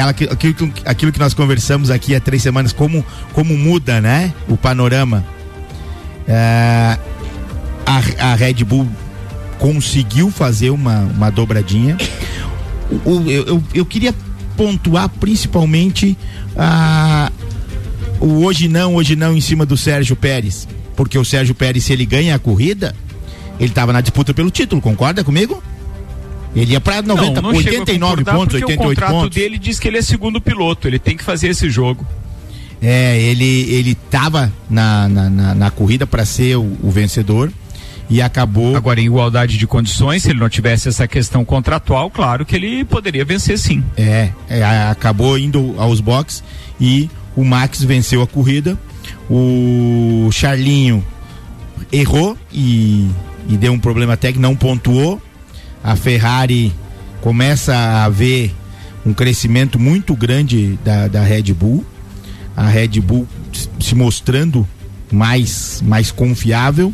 [0.01, 4.33] aquela, aquilo, aquilo que nós conversamos aqui há três semanas, como, como muda, né?
[4.47, 5.25] O panorama.
[6.27, 6.97] É,
[7.85, 8.87] a, a Red Bull
[9.57, 11.97] conseguiu fazer uma, uma dobradinha.
[13.05, 14.13] O, eu, eu, eu queria
[14.55, 16.17] pontuar principalmente
[16.55, 17.31] a,
[18.19, 20.67] o hoje não, hoje não em cima do Sérgio Pérez.
[20.95, 22.95] Porque o Sérgio Pérez, se ele ganha a corrida,
[23.59, 25.61] ele estava na disputa pelo título, concorda comigo?
[26.57, 28.85] Ele ia para 90, não, não 89 pontos, 88 pontos.
[28.85, 32.05] O contrato dele diz que ele é segundo piloto, ele tem que fazer esse jogo.
[32.81, 37.51] É, ele ele tava na, na, na, na corrida para ser o, o, vencedor
[38.09, 38.75] e acabou.
[38.75, 42.83] Agora, em igualdade de condições, se ele não tivesse essa questão contratual, claro que ele
[42.83, 43.83] poderia vencer sim.
[43.95, 46.43] É, é acabou indo aos boxes
[46.81, 48.77] e o Max venceu a corrida.
[49.29, 51.05] O Charlinho
[51.91, 53.09] errou e,
[53.47, 55.21] e deu um problema técnico, não pontuou
[55.83, 56.73] a Ferrari
[57.21, 58.53] começa a ver
[59.05, 61.85] um crescimento muito grande da, da Red Bull.
[62.55, 63.27] A Red Bull
[63.79, 64.67] se mostrando
[65.11, 66.93] mais, mais confiável.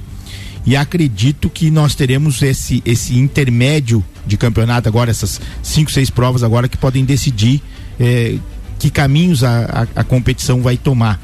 [0.66, 6.42] E acredito que nós teremos esse, esse intermédio de campeonato agora, essas cinco, seis provas
[6.42, 7.62] agora que podem decidir
[8.00, 8.38] eh,
[8.80, 11.20] que caminhos a, a, a, competição vai tomar.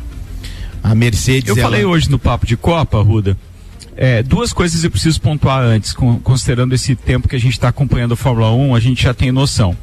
[0.81, 1.49] A Mercedes.
[1.49, 1.63] Eu ela...
[1.63, 3.37] falei hoje no Papo de Copa, Ruda,
[4.01, 7.67] é, duas coisas eu preciso pontuar antes, com, considerando esse tempo que a gente está
[7.67, 9.75] acompanhando a Fórmula 1, a gente já tem noção.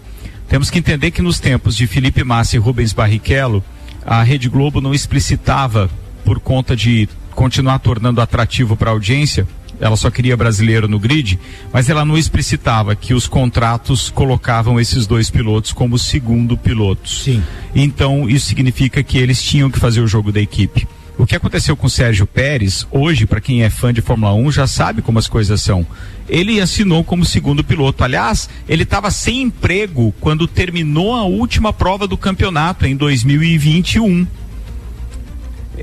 [0.48, 3.62] Temos que entender que nos tempos de Felipe Massa e Rubens Barrichello,
[4.06, 5.90] a Rede Globo não explicitava
[6.24, 9.46] por conta de continuar tornando atrativo para a audiência,
[9.78, 11.38] ela só queria brasileiro no grid,
[11.70, 17.24] mas ela não explicitava que os contratos colocavam esses dois pilotos como segundo pilotos.
[17.24, 17.42] Sim.
[17.74, 20.88] Então, isso significa que eles tinham que fazer o jogo da equipe.
[21.18, 24.52] O que aconteceu com o Sérgio Pérez, hoje, para quem é fã de Fórmula 1,
[24.52, 25.86] já sabe como as coisas são.
[26.28, 28.04] Ele assinou como segundo piloto.
[28.04, 34.26] Aliás, ele estava sem emprego quando terminou a última prova do campeonato, em 2021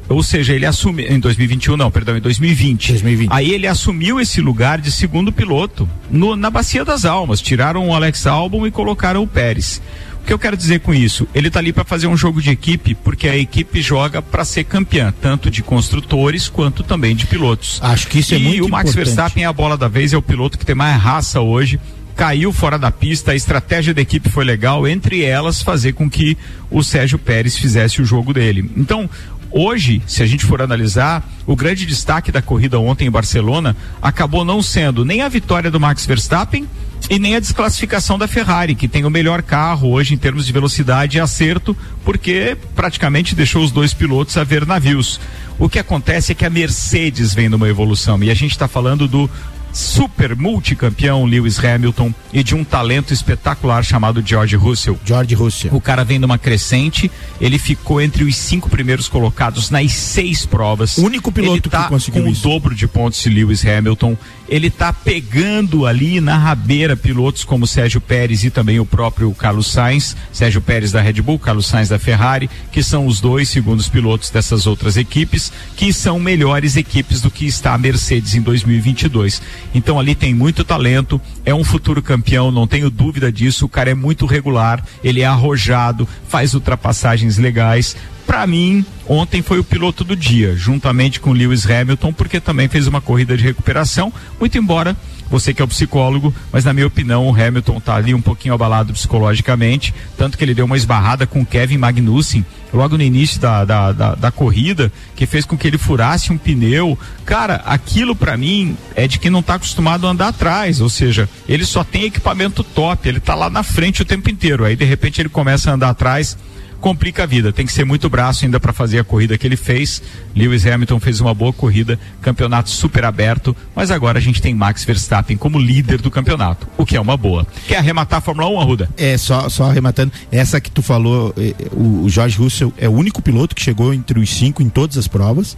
[0.09, 2.91] ou seja, ele assumiu em 2021 não, perdão, em 2020.
[2.91, 3.31] 2020.
[3.31, 7.41] Aí ele assumiu esse lugar de segundo piloto no, na bacia das almas.
[7.41, 9.81] Tiraram o Alex Albon e colocaram o Pérez.
[10.23, 11.27] O que eu quero dizer com isso?
[11.35, 14.63] Ele está ali para fazer um jogo de equipe, porque a equipe joga para ser
[14.63, 17.77] campeã, tanto de construtores quanto também de pilotos.
[17.83, 19.05] Acho que isso é e muito o Max importante.
[19.05, 21.77] Verstappen é a bola da vez, é o piloto que tem mais raça hoje.
[22.15, 26.37] Caiu fora da pista, a estratégia da equipe foi legal, entre elas fazer com que
[26.71, 28.71] o Sérgio Pérez fizesse o jogo dele.
[28.77, 29.09] Então,
[29.55, 34.43] Hoje, se a gente for analisar, o grande destaque da corrida ontem em Barcelona acabou
[34.43, 36.67] não sendo nem a vitória do Max Verstappen
[37.09, 40.53] e nem a desclassificação da Ferrari, que tem o melhor carro hoje em termos de
[40.53, 45.19] velocidade e acerto, porque praticamente deixou os dois pilotos a ver navios.
[45.59, 49.07] O que acontece é que a Mercedes vem numa evolução e a gente está falando
[49.07, 49.29] do
[49.73, 54.97] super multicampeão Lewis Hamilton e de um talento espetacular chamado George Russell.
[55.03, 55.73] George Russell.
[55.73, 57.11] O cara vem numa crescente,
[57.41, 60.97] ele ficou entre os cinco primeiros colocados nas seis provas.
[60.97, 62.47] O único piloto ele tá que conseguiu com isso.
[62.47, 64.15] o dobro de pontos de Lewis Hamilton.
[64.53, 69.65] Ele tá pegando ali na rabeira pilotos como Sérgio Pérez e também o próprio Carlos
[69.65, 73.89] Sainz, Sérgio Pérez da Red Bull, Carlos Sainz da Ferrari, que são os dois segundos
[73.89, 79.41] pilotos dessas outras equipes, que são melhores equipes do que está a Mercedes em 2022.
[79.73, 83.65] Então ali tem muito talento, é um futuro campeão, não tenho dúvida disso.
[83.65, 87.95] O cara é muito regular, ele é arrojado, faz ultrapassagens legais.
[88.25, 92.87] Para mim, ontem foi o piloto do dia, juntamente com Lewis Hamilton, porque também fez
[92.87, 94.95] uma corrida de recuperação, muito embora
[95.33, 98.53] você que é o psicólogo, mas na minha opinião o Hamilton tá ali um pouquinho
[98.53, 103.65] abalado psicologicamente, tanto que ele deu uma esbarrada com Kevin Magnussen logo no início da,
[103.65, 106.97] da, da, da corrida, que fez com que ele furasse um pneu.
[107.25, 111.27] Cara, aquilo para mim é de quem não tá acostumado a andar atrás, ou seja,
[111.49, 114.85] ele só tem equipamento top, ele tá lá na frente o tempo inteiro, aí de
[114.85, 116.37] repente ele começa a andar atrás
[116.83, 117.53] complica a vida.
[117.53, 120.03] Tem que ser muito braço ainda para fazer a corrida que ele fez.
[120.35, 124.83] Lewis Hamilton fez uma boa corrida, campeonato super aberto, mas agora a gente tem Max
[124.83, 127.47] Verstappen como líder do campeonato, o que é uma boa.
[127.69, 128.89] Quer arrematar a Fórmula 1, Arruda?
[128.97, 132.91] É, só, só arrematando, essa que tu falou, eh, o, o George Russell é o
[132.91, 135.55] único piloto que chegou entre os cinco em todas as provas.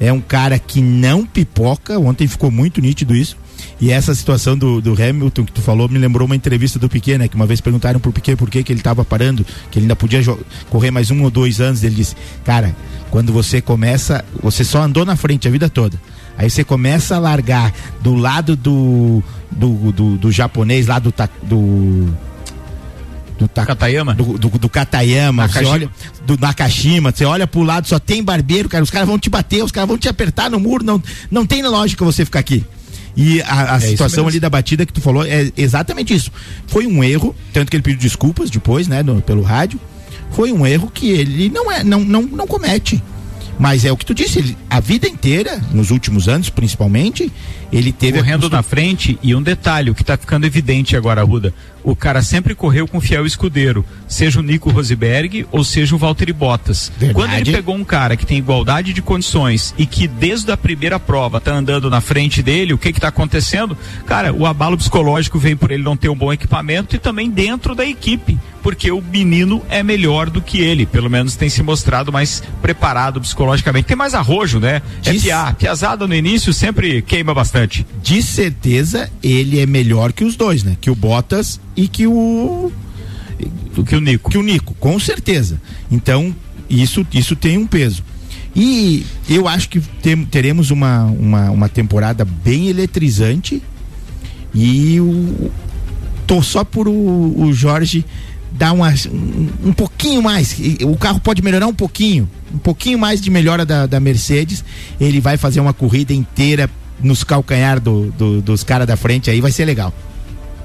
[0.00, 3.36] É um cara que não pipoca, ontem ficou muito nítido isso.
[3.78, 7.18] E essa situação do, do Hamilton que tu falou me lembrou uma entrevista do Piquet,
[7.18, 7.28] né?
[7.28, 9.94] Que uma vez perguntaram pro Piquet por que, que ele estava parando, que ele ainda
[9.96, 10.20] podia
[10.70, 11.84] correr mais um ou dois anos.
[11.84, 12.74] Ele disse: Cara,
[13.10, 16.00] quando você começa, você só andou na frente a vida toda.
[16.38, 21.12] Aí você começa a largar do lado do, do, do, do japonês, lá do,
[21.42, 22.14] do
[23.38, 24.14] do ta- Katayama?
[24.14, 25.90] do, do, do Katayama, você olha
[26.26, 29.62] do Nakashima, você olha pro lado, só tem barbeiro, cara, os caras vão te bater,
[29.62, 32.64] os caras vão te apertar no muro, não, não tem lógica você ficar aqui.
[33.16, 36.30] E a, a isso situação ali da batida que tu falou é exatamente isso.
[36.66, 39.80] Foi um erro, tanto que ele pediu desculpas depois, né, no- pelo rádio.
[40.32, 43.02] Foi um erro que ele não é, não, não, não comete.
[43.58, 47.32] Mas é o que tu disse, ele, a vida inteira, nos últimos anos principalmente,
[47.72, 51.54] ele teve correndo na frente e um detalhe, o que está ficando evidente agora, Ruda,
[51.86, 56.32] o cara sempre correu com fiel escudeiro, seja o Nico Rosberg ou seja o Valtteri
[56.32, 56.90] Bottas.
[56.98, 57.14] Verdade.
[57.14, 60.98] Quando ele pegou um cara que tem igualdade de condições e que desde a primeira
[60.98, 63.78] prova tá andando na frente dele, o que que tá acontecendo?
[64.04, 67.72] Cara, o abalo psicológico vem por ele não ter um bom equipamento e também dentro
[67.74, 72.12] da equipe, porque o menino é melhor do que ele, pelo menos tem se mostrado
[72.12, 73.86] mais preparado psicologicamente.
[73.86, 74.82] Tem mais arrojo, né?
[75.04, 75.54] É Diz- piar.
[75.54, 77.86] Piazada no início sempre queima bastante.
[78.02, 80.76] de certeza ele é melhor que os dois, né?
[80.80, 82.72] Que o Bottas e que o
[83.86, 84.30] que o Nico.
[84.30, 85.60] que o Nico, com certeza.
[85.90, 86.34] Então,
[86.68, 88.02] isso isso tem um peso.
[88.54, 93.62] E eu acho que tem- teremos uma, uma, uma temporada bem eletrizante
[94.54, 95.50] e o
[96.26, 98.04] tô só por o, o Jorge
[98.52, 100.56] dar uma, um, um pouquinho mais.
[100.82, 104.64] O carro pode melhorar um pouquinho, um pouquinho mais de melhora da, da Mercedes.
[104.98, 106.70] Ele vai fazer uma corrida inteira
[107.02, 109.92] nos calcanhar do, do- dos caras da frente aí, vai ser legal.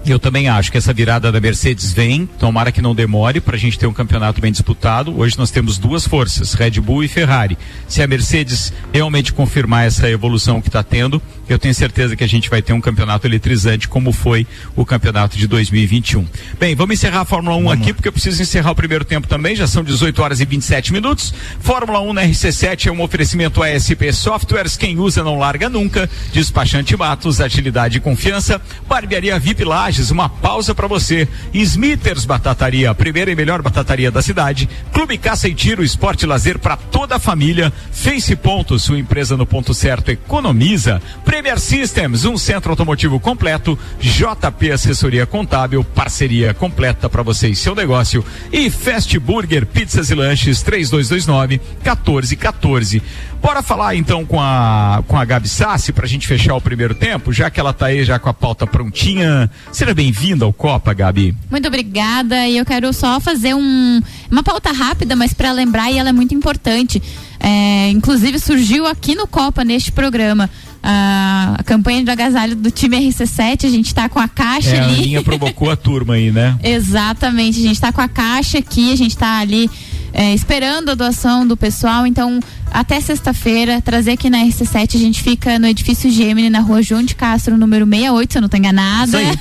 [0.03, 3.59] Eu também acho que essa virada da Mercedes vem, tomara que não demore para a
[3.59, 5.15] gente ter um campeonato bem disputado.
[5.15, 7.55] Hoje nós temos duas forças, Red Bull e Ferrari.
[7.87, 12.27] Se a Mercedes realmente confirmar essa evolução que está tendo, eu tenho certeza que a
[12.27, 16.25] gente vai ter um campeonato eletrizante como foi o campeonato de 2021.
[16.59, 17.73] Bem, vamos encerrar a Fórmula 1 vamos.
[17.73, 20.93] aqui porque eu preciso encerrar o primeiro tempo também, já são 18 horas e 27
[20.93, 21.31] minutos.
[21.59, 26.09] Fórmula 1 na RC7 é um oferecimento ASP Softwares, quem usa não larga nunca.
[26.33, 28.59] Despachante Matos, agilidade e confiança.
[28.87, 31.27] Barbearia VIP lá Lages, uma pausa para você.
[31.53, 34.69] Smithers Batataria, a primeira e melhor batataria da cidade.
[34.93, 37.73] Clube Caça e Tiro, esporte e lazer para toda a família.
[37.91, 41.01] Face Ponto, sua empresa no ponto certo economiza.
[41.25, 43.77] Premier Systems, um centro automotivo completo.
[43.99, 48.23] JP Assessoria Contábil, parceria completa para você e seu negócio.
[48.49, 53.03] E Fast Burger, pizzas e lanches 3229 1414.
[53.41, 57.33] Bora falar então com a com a Gabi Sassi pra gente fechar o primeiro tempo,
[57.33, 59.49] já que ela tá aí já com a pauta prontinha.
[59.71, 61.35] Seja bem-vinda ao Copa, Gabi.
[61.49, 62.47] Muito obrigada.
[62.47, 66.13] E eu quero só fazer um, uma pauta rápida, mas para lembrar, e ela é
[66.13, 67.01] muito importante.
[67.39, 70.47] É, inclusive surgiu aqui no Copa, neste programa.
[70.83, 74.79] A, a, campanha de agasalho do time RC7, a gente está com a caixa é,
[74.79, 74.93] ali.
[74.93, 76.57] A linha provocou a turma aí, né?
[76.63, 79.69] Exatamente, a gente está com a caixa aqui, a gente está ali
[80.13, 82.05] é, esperando a doação do pessoal.
[82.05, 82.39] Então,
[82.71, 84.95] até sexta-feira, trazer aqui na RC7.
[84.95, 88.41] A gente fica no edifício Gemini, na rua João de Castro, número 68, se eu
[88.41, 89.21] não estou enganada.
[89.21, 89.37] Isso aí.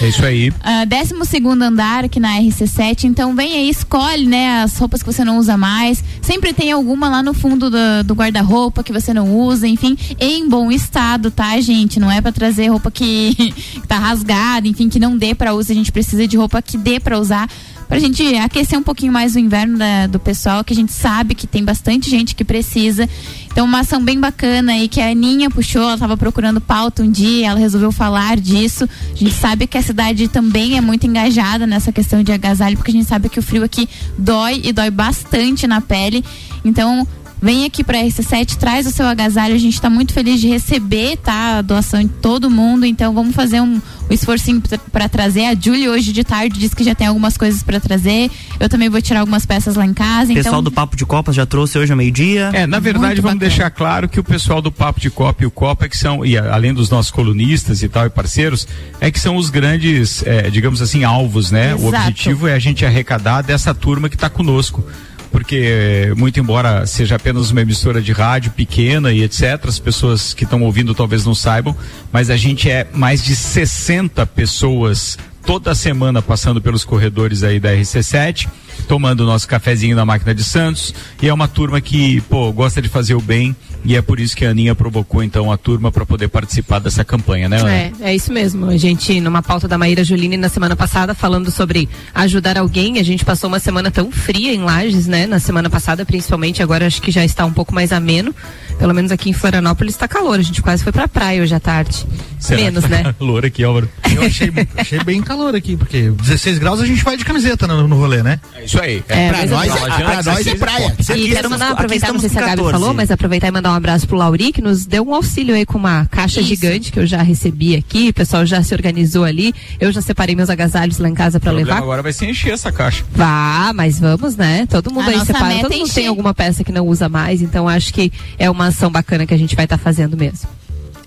[0.00, 0.48] é isso aí.
[0.60, 3.04] uh, 12 andar aqui na RC7.
[3.04, 6.02] Então, vem aí, escolhe né, as roupas que você não usa mais.
[6.22, 10.48] Sempre tem alguma lá no fundo do, do guarda-roupa que você não usa, enfim, em
[10.48, 12.00] bom estado, tá, gente?
[12.00, 13.34] Não é para trazer roupa que,
[13.74, 15.72] que tá rasgada, enfim, que não dê para usar.
[15.72, 17.48] A gente precisa de roupa que dê para usar
[17.90, 21.34] pra gente aquecer um pouquinho mais o inverno da, do pessoal, que a gente sabe
[21.34, 23.08] que tem bastante gente que precisa.
[23.50, 27.10] Então, uma ação bem bacana aí que a Aninha puxou, ela estava procurando pauta um
[27.10, 28.88] dia, ela resolveu falar disso.
[29.12, 32.92] A gente sabe que a cidade também é muito engajada nessa questão de agasalho, porque
[32.92, 36.24] a gente sabe que o frio aqui dói e dói bastante na pele.
[36.64, 37.04] Então,
[37.42, 39.54] Vem aqui para RC7, traz o seu agasalho.
[39.54, 41.58] A gente está muito feliz de receber, tá?
[41.58, 42.84] A doação de todo mundo.
[42.84, 45.46] Então vamos fazer um, um esforcinho para trazer.
[45.46, 48.30] A Julie hoje de tarde disse que já tem algumas coisas para trazer.
[48.58, 50.32] Eu também vou tirar algumas peças lá em casa.
[50.32, 50.62] O pessoal então...
[50.64, 52.50] do Papo de Copas já trouxe hoje ao meio-dia.
[52.52, 53.50] É, na verdade, muito vamos bacana.
[53.50, 56.24] deixar claro que o pessoal do Papo de Copa e o Copa é que são,
[56.26, 58.68] e além dos nossos colunistas e tal e parceiros,
[59.00, 61.68] é que são os grandes, é, digamos assim, alvos, né?
[61.72, 61.84] Exato.
[61.84, 64.84] O objetivo é a gente arrecadar dessa turma que está conosco
[65.30, 70.44] porque muito embora seja apenas uma emissora de rádio pequena e etc, as pessoas que
[70.44, 71.76] estão ouvindo talvez não saibam,
[72.12, 77.72] mas a gente é mais de 60 pessoas toda semana passando pelos corredores aí da
[77.72, 78.48] RC7,
[78.86, 82.88] tomando nosso cafezinho na máquina de Santos, e é uma turma que, pô, gosta de
[82.88, 86.04] fazer o bem, e é por isso que a Aninha provocou então a turma para
[86.04, 87.60] poder participar dessa campanha, né?
[87.60, 87.72] Ana?
[87.72, 88.68] É, é isso mesmo.
[88.68, 93.02] A gente, numa pauta da Maíra Juline na semana passada, falando sobre ajudar alguém, a
[93.02, 95.26] gente passou uma semana tão fria em Lages, né?
[95.26, 98.34] Na semana passada, principalmente, agora acho que já está um pouco mais ameno.
[98.78, 100.38] Pelo menos aqui em Florianópolis está calor.
[100.38, 102.06] A gente quase foi pra praia hoje à tarde.
[102.38, 103.14] Será Menos, né?
[103.18, 103.88] calor aqui, Álvaro.
[104.14, 107.86] Eu achei, achei bem calor aqui, porque 16 graus a gente vai de camiseta no,
[107.86, 108.40] no rolê, né?
[108.54, 109.04] É isso aí.
[109.08, 110.96] É, é pra, nós, é, pra nós é praia.
[111.14, 113.76] E quero mandar, aproveitar, não sei se a Gabi falou, mas aproveitar e mandar um
[113.76, 116.48] abraço pro Lauri, que nos deu um auxílio aí com uma caixa Isso.
[116.48, 118.08] gigante que eu já recebi aqui.
[118.08, 119.54] O pessoal já se organizou ali.
[119.78, 121.78] Eu já separei meus agasalhos lá em casa para levar.
[121.78, 123.04] Agora vai se encher essa caixa.
[123.14, 124.66] Vá, mas vamos, né?
[124.66, 125.60] Todo mundo a aí separa.
[125.60, 128.90] Todo mundo tem alguma peça que não usa mais, então acho que é uma ação
[128.90, 130.48] bacana que a gente vai estar tá fazendo mesmo.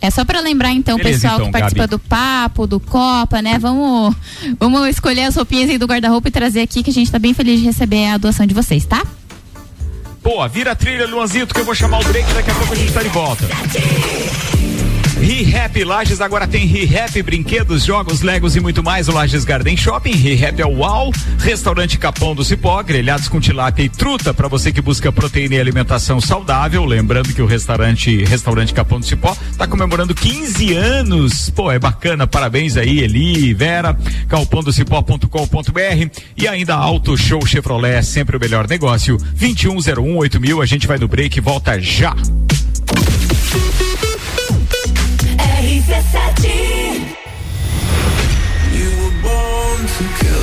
[0.03, 1.91] É só para lembrar então, Beleza, pessoal então, que participa Gabi.
[1.91, 3.57] do papo, do Copa, né?
[3.57, 4.13] Vamos,
[4.59, 7.33] vamos escolher as roupinhas aí do guarda-roupa e trazer aqui que a gente tá bem
[7.33, 9.01] feliz de receber a doação de vocês, tá?
[10.23, 12.75] Boa, vira a trilha, Luanzito, que eu vou chamar o break daqui a pouco a
[12.77, 13.43] gente tá de volta.
[15.23, 19.07] ReHap Lages agora tem ReHap Brinquedos, Jogos, Legos e muito mais.
[19.07, 20.11] O Lages Garden Shopping.
[20.11, 21.13] ReHap é o UAU.
[21.39, 25.59] Restaurante Capão do Cipó, grelhados com tilápia e truta para você que busca proteína e
[25.61, 26.83] alimentação saudável.
[26.83, 31.49] Lembrando que o restaurante Restaurante Capão do Cipó está comemorando 15 anos.
[31.51, 32.27] Pô, é bacana.
[32.27, 39.15] Parabéns aí, Eli, Vera, calpondocipó.com.br e ainda Auto Show Chevrolet, sempre o melhor negócio.
[39.39, 40.61] 2101 8000.
[40.61, 42.13] A gente vai no break e volta já.
[45.63, 46.43] RC7
[48.73, 50.42] You were born to kill.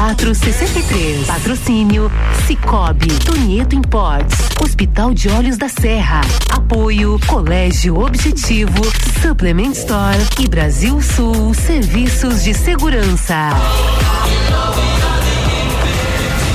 [0.00, 1.26] 2463.
[1.26, 2.10] Patrocínio
[2.46, 6.22] Cicobi, Tonieto Imports, Hospital de Olhos da Serra.
[6.48, 8.80] Apoio Colégio Objetivo,
[9.20, 13.50] Supplement Store e Brasil Sul Serviços de Segurança.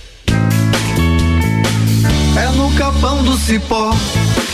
[2.36, 3.94] É no capão do cipó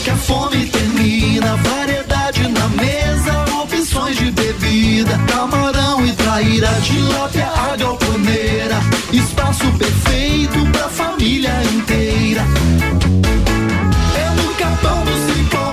[0.05, 1.57] que a fome termina.
[1.57, 3.48] Variedade na mesa,
[4.19, 5.19] de bebida.
[5.29, 8.77] Camarão e traíra, tilápia, a galponeira.
[9.12, 12.43] Espaço perfeito pra família inteira.
[14.16, 15.73] É no capão do cipó.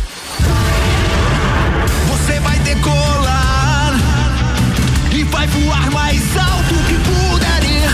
[5.51, 7.89] Voar mais alto que puder ir.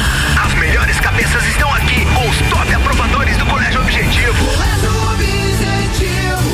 [0.45, 4.45] As melhores cabeças estão aqui com os top aprovadores do Colégio Objetivo.
[4.45, 6.53] Colégio Objetivo,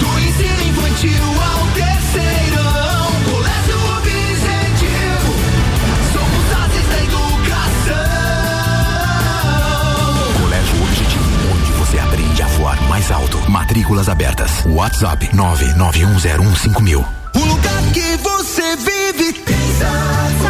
[0.00, 3.12] do ensino infantil ao terceirão.
[3.24, 5.32] Colégio Objetivo,
[6.12, 8.04] somos ases da educação.
[10.42, 13.50] Colégio Objetivo, onde você aprende a voar mais alto.
[13.50, 14.64] Matrículas abertas.
[14.66, 17.04] WhatsApp 991015000.
[17.34, 19.32] O lugar que você vive
[19.78, 20.47] tem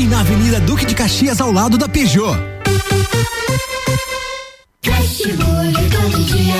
[0.00, 2.34] e na Avenida Duque de Caxias, ao lado da Peugeot.
[4.82, 6.54] Todo dia.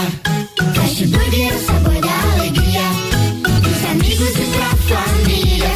[1.48, 2.82] É o sabor da alegria.
[3.90, 4.44] Amigos e
[4.90, 5.64] família.
[5.64, 5.66] É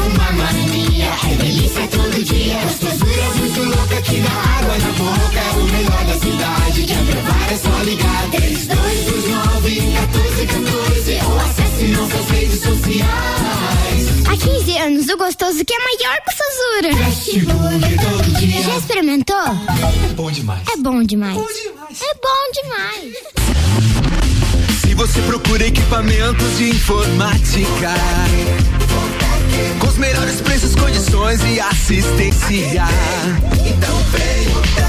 [0.00, 1.10] uma mania.
[1.28, 2.60] É delícia todo dia.
[2.62, 3.60] Gostosura muito
[4.04, 5.40] que dá água na boca.
[5.40, 6.84] É o melhor da cidade.
[6.86, 8.30] Quer provar é só ligar.
[8.30, 13.06] 3229 1414 ou acesse nossas redes sociais.
[14.26, 17.04] Há 15 anos, o gostoso que é maior que o Sazura.
[17.04, 18.62] Fast Burger todo dia.
[18.62, 19.36] Já experimentou?
[19.36, 20.62] É bom demais.
[20.72, 21.36] É bom demais.
[21.36, 23.14] É bom demais.
[24.80, 27.94] Se você procura equipamentos de informática,
[29.78, 32.84] com os melhores preços, condições e assistência,
[33.66, 34.79] então vem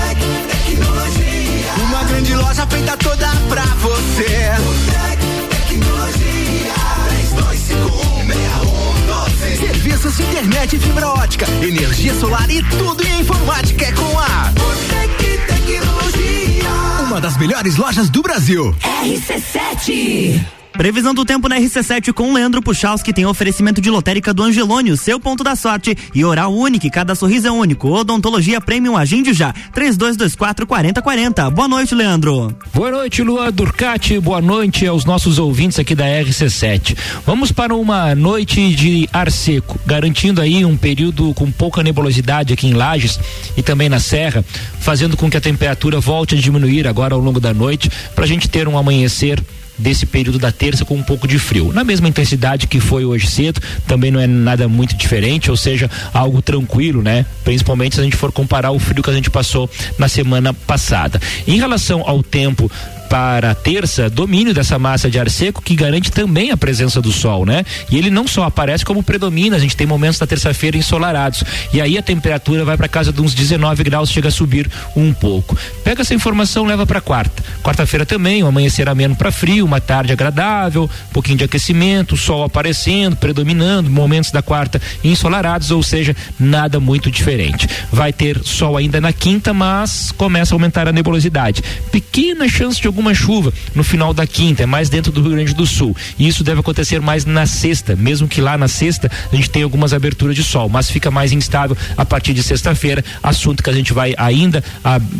[10.61, 16.69] internet fibra ótica, energia solar e tudo em informática é com a Botec Tecnologia.
[17.03, 18.75] Uma das melhores lojas do Brasil.
[19.03, 20.60] RC7.
[20.73, 24.97] Previsão do tempo na RC7 com Leandro Puchalski tem oferecimento de lotérica do Angelone, o
[24.97, 25.95] seu ponto da sorte.
[26.15, 27.89] E oral único, cada sorriso é único.
[27.89, 29.53] Odontologia Premium Agende já.
[29.73, 31.49] 3224 4040.
[31.51, 32.55] Boa noite, Leandro.
[32.73, 34.17] Boa noite, Lua Durcati.
[34.19, 36.97] Boa noite aos nossos ouvintes aqui da RC7.
[37.25, 42.67] Vamos para uma noite de ar seco, garantindo aí um período com pouca nebulosidade aqui
[42.67, 43.19] em Lages
[43.57, 44.43] e também na Serra,
[44.79, 48.27] fazendo com que a temperatura volte a diminuir agora ao longo da noite, para a
[48.27, 49.43] gente ter um amanhecer
[49.81, 51.73] desse período da terça com um pouco de frio.
[51.73, 55.89] Na mesma intensidade que foi hoje cedo, também não é nada muito diferente, ou seja,
[56.13, 57.25] algo tranquilo, né?
[57.43, 61.19] Principalmente se a gente for comparar o frio que a gente passou na semana passada.
[61.47, 62.71] Em relação ao tempo
[63.11, 67.45] para terça domínio dessa massa de ar seco que garante também a presença do sol,
[67.45, 67.65] né?
[67.89, 71.43] E ele não só aparece como predomina, a gente tem momentos da terça-feira ensolarados.
[71.73, 75.11] E aí a temperatura vai para casa de uns 19 graus, chega a subir um
[75.11, 75.57] pouco.
[75.83, 77.43] Pega essa informação, leva para quarta.
[77.61, 82.45] Quarta-feira também, um amanhecer ameno para frio, uma tarde agradável, um pouquinho de aquecimento, sol
[82.45, 87.67] aparecendo, predominando, momentos da quarta ensolarados, ou seja, nada muito diferente.
[87.91, 91.61] Vai ter sol ainda na quinta, mas começa a aumentar a nebulosidade.
[91.91, 95.53] Pequena chance de alguma chuva no final da quinta, é mais dentro do Rio Grande
[95.53, 95.95] do Sul.
[96.17, 99.65] E isso deve acontecer mais na sexta, mesmo que lá na sexta a gente tenha
[99.65, 103.73] algumas aberturas de sol, mas fica mais instável a partir de sexta-feira, assunto que a
[103.73, 104.63] gente vai ainda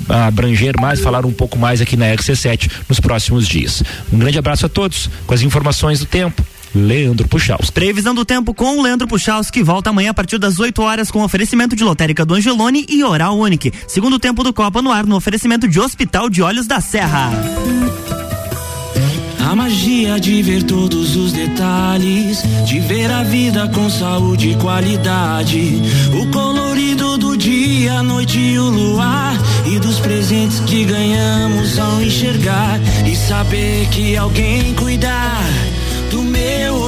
[0.08, 3.84] abranger mais, falar um pouco mais aqui na RC7 nos próximos dias.
[4.14, 6.46] Um grande abraço a todos com as informações do tempo.
[6.74, 7.70] Leandro Puxaus.
[7.70, 11.12] Previsão do tempo com o Leandro Puxaus, que volta amanhã a partir das 8 horas
[11.12, 13.74] com oferecimento de lotérica do Angelone e Oral Unique.
[13.88, 17.32] Segundo tempo do Copa no ar, no oferecimento de Hospital de Olhos da Serra.
[19.52, 25.82] A magia de ver todos os detalhes, de ver a vida com saúde e qualidade.
[26.14, 29.38] O colorido do dia, a noite e o luar.
[29.66, 32.80] E dos presentes que ganhamos ao enxergar.
[33.06, 35.71] E saber que alguém cuidar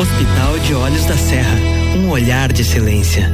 [0.00, 1.58] Hospital de Olhos da Serra,
[1.94, 3.30] um olhar de excelência.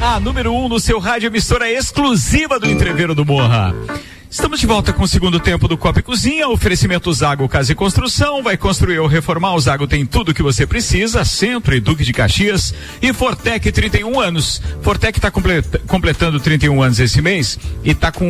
[0.00, 3.74] A número 1 um no seu rádio, emissora exclusiva do Entreveiro do Morra.
[4.32, 6.48] Estamos de volta com o segundo tempo do Copa e Cozinha.
[6.48, 8.42] Oferecimento Zago Casa e Construção.
[8.42, 9.54] Vai construir ou reformar.
[9.54, 11.22] O Zago tem tudo o que você precisa.
[11.22, 12.72] Centro e Duque de Caxias.
[13.02, 14.62] E Fortec 31 anos.
[14.80, 18.24] Fortec está completando 31 anos esse mês e está com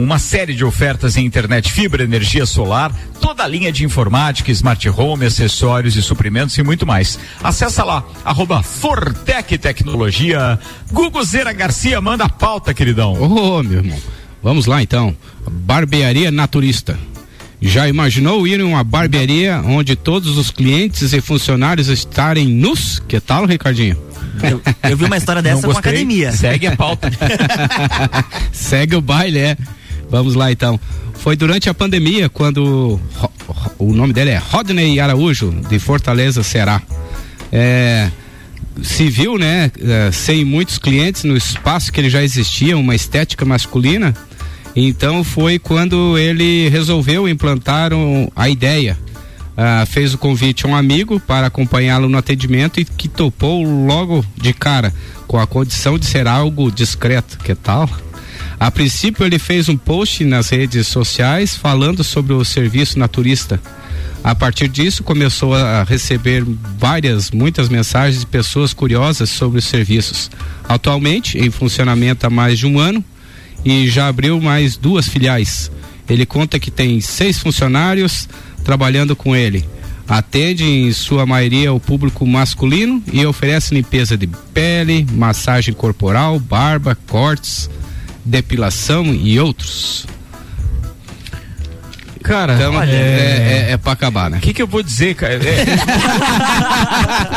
[0.00, 4.88] uma série de ofertas em internet fibra, energia solar, toda a linha de informática, smart
[4.90, 7.18] home, acessórios e suprimentos e muito mais.
[7.42, 10.56] Acessa lá, arroba Fortec Tecnologia.
[10.92, 13.14] Gugu Zera Garcia, manda a pauta, queridão.
[13.14, 13.98] Ô, meu irmão.
[14.40, 15.16] Vamos lá então.
[15.48, 16.98] Barbearia Naturista.
[17.60, 23.00] Já imaginou ir em uma barbearia onde todos os clientes e funcionários estarem nus?
[23.08, 23.96] Que tal, Ricardinho?
[24.42, 26.30] Eu, eu vi uma história dessa com academia.
[26.30, 27.10] Segue a pauta.
[28.52, 29.56] Segue o baile, é.
[30.08, 30.78] Vamos lá então.
[31.14, 33.00] Foi durante a pandemia quando
[33.76, 36.80] o nome dele é Rodney Araújo, de Fortaleza, Ceará.
[37.50, 38.08] É,
[38.82, 43.44] se viu, né, é, sem muitos clientes no espaço que ele já existia, uma estética
[43.44, 44.14] masculina.
[44.76, 48.96] Então foi quando ele resolveu implantar um- a ideia.
[49.56, 54.24] Ah, fez o convite a um amigo para acompanhá-lo no atendimento e que topou logo
[54.36, 54.94] de cara,
[55.26, 57.38] com a condição de ser algo discreto.
[57.38, 57.90] Que tal?
[58.60, 63.60] A princípio, ele fez um post nas redes sociais falando sobre o serviço naturista.
[64.22, 66.44] A partir disso, começou a receber
[66.78, 70.30] várias, muitas mensagens de pessoas curiosas sobre os serviços.
[70.68, 73.04] Atualmente, em funcionamento há mais de um ano
[73.64, 75.70] e já abriu mais duas filiais.
[76.08, 78.28] Ele conta que tem seis funcionários
[78.64, 79.68] trabalhando com ele.
[80.08, 86.96] Atende em sua maioria o público masculino e oferece limpeza de pele, massagem corporal, barba,
[87.06, 87.68] cortes,
[88.24, 90.06] depilação e outros.
[92.22, 94.38] Cara, Então, olha, é, é, é pra acabar, né?
[94.38, 95.34] O que, que eu vou dizer, cara?
[95.34, 95.64] É,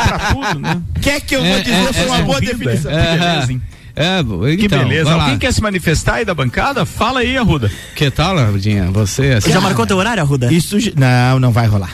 [0.08, 0.82] pra tudo, né?
[1.00, 2.90] Quer que eu É, vou dizer é, foi é, uma é boa definição?
[2.90, 3.46] é.
[3.94, 4.52] Que beleza, hein?
[4.52, 5.12] É, Que então, beleza.
[5.12, 6.84] Alguém quer se manifestar aí da bancada?
[6.86, 7.70] Fala aí, Arruda.
[7.94, 8.90] Que tal, Arrudinha?
[8.92, 10.52] Você assim, Já marcou teu horário, Arruda?
[10.52, 11.90] Isso não, não vai rolar.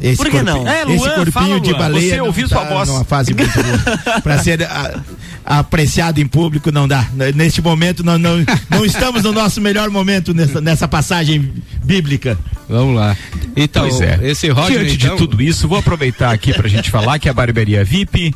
[0.00, 0.66] Esse Por que não?
[0.66, 1.78] É, esse Luan, corpinho fala, de Luan.
[1.78, 2.88] baleia Você ouviu tá sua voz.
[2.88, 3.78] numa fase muito boa.
[4.20, 4.98] Pra ser a-
[5.44, 7.06] apreciado em público não dá.
[7.34, 11.52] Neste momento não, não, não estamos no nosso melhor momento nessa, nessa passagem
[11.84, 12.38] bíblica.
[12.68, 13.16] Vamos lá.
[13.54, 14.30] Então, é.
[14.30, 17.32] esse Roger, Diante então, de tudo isso, vou aproveitar aqui pra gente falar que a
[17.32, 18.34] Barbearia VIP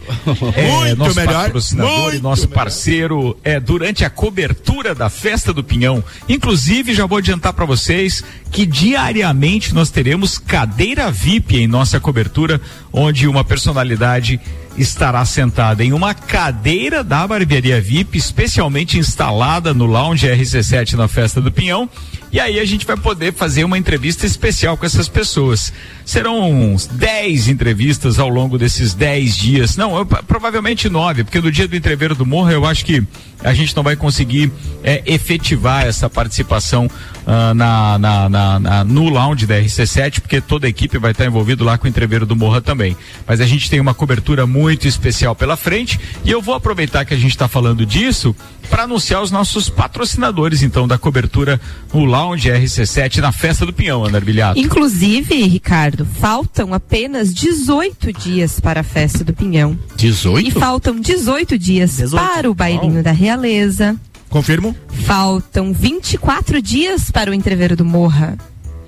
[0.54, 5.54] é Muito nosso melhor, patrocinador e muito nosso parceiro é durante a cobertura da Festa
[5.54, 6.04] do Pinhão.
[6.28, 8.22] Inclusive, já vou adiantar pra vocês
[8.56, 12.58] que diariamente nós teremos cadeira VIP em nossa cobertura,
[12.90, 14.40] onde uma personalidade
[14.78, 21.38] estará sentada em uma cadeira da Barbearia VIP, especialmente instalada no Lounge RC7 na Festa
[21.38, 21.86] do Pinhão.
[22.32, 25.70] E aí a gente vai poder fazer uma entrevista especial com essas pessoas.
[26.04, 29.76] Serão 10 entrevistas ao longo desses 10 dias.
[29.76, 33.02] Não, eu, provavelmente nove, porque no dia do entreveiro do morro eu acho que
[33.44, 34.50] a gente não vai conseguir
[34.82, 36.90] é, efetivar essa participação
[37.26, 41.26] ah, na, na, na, na- no lounge da RC7, porque toda a equipe vai estar
[41.26, 42.96] envolvido lá com o entreveiro do Morra também.
[43.26, 47.12] Mas a gente tem uma cobertura muito especial pela frente e eu vou aproveitar que
[47.14, 48.34] a gente está falando disso
[48.70, 51.60] para anunciar os nossos patrocinadores, então, da cobertura
[51.92, 54.58] no lounge RC7 na festa do Pinhão, Ana Arbilhato.
[54.58, 59.78] Inclusive, Ricardo, faltam apenas 18 dias para a festa do Pinhão.
[59.96, 60.48] 18?
[60.48, 63.96] E faltam 18 dias para o bailinho da Realeza.
[64.36, 64.76] Confirmo?
[65.06, 68.36] Faltam 24 dias para o entreveiro do Morra.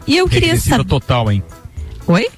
[0.06, 0.84] E eu queria saber.
[0.84, 1.42] total, hein?
[2.06, 2.28] Oi?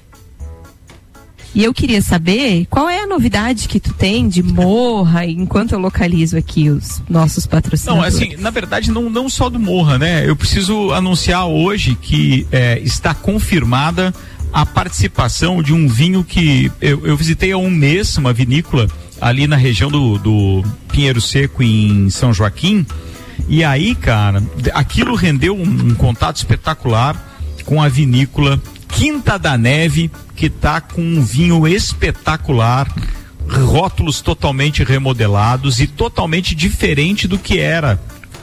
[1.53, 5.79] E eu queria saber qual é a novidade que tu tem de Morra enquanto eu
[5.79, 8.15] localizo aqui os nossos Não, patrocinadores.
[8.15, 10.25] assim, na verdade, não, não só do Morra, né?
[10.25, 14.13] Eu preciso anunciar hoje que é, está confirmada
[14.53, 18.87] a participação de um vinho que eu, eu visitei há um mês, uma vinícola
[19.21, 22.85] ali na região do, do Pinheiro Seco, em São Joaquim.
[23.47, 24.43] E aí, cara,
[24.73, 27.15] aquilo rendeu um, um contato espetacular
[27.63, 32.93] com a vinícola Quinta da Neve, que tá com um vinho espetacular,
[33.47, 38.01] rótulos totalmente remodelados e totalmente diferente do que era.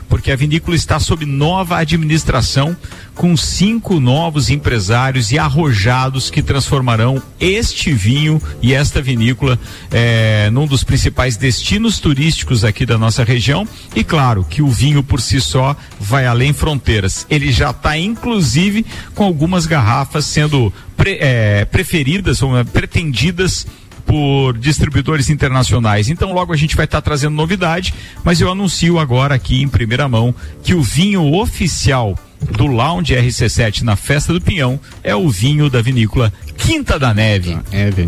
[0.09, 2.77] Porque a vinícola está sob nova administração,
[3.15, 9.59] com cinco novos empresários e arrojados que transformarão este vinho e esta vinícola
[9.91, 13.67] eh, num dos principais destinos turísticos aqui da nossa região.
[13.95, 17.27] E claro que o vinho por si só vai além fronteiras.
[17.29, 23.67] Ele já está, inclusive, com algumas garrafas sendo pre- eh, preferidas ou eh, pretendidas
[24.09, 26.09] por distribuidores internacionais.
[26.09, 27.93] Então logo a gente vai estar trazendo novidade,
[28.25, 32.19] mas eu anuncio agora aqui em primeira mão que o vinho oficial
[32.53, 37.59] do Lounge RC7 na Festa do Pinhão é o vinho da vinícola Quinta da Neve.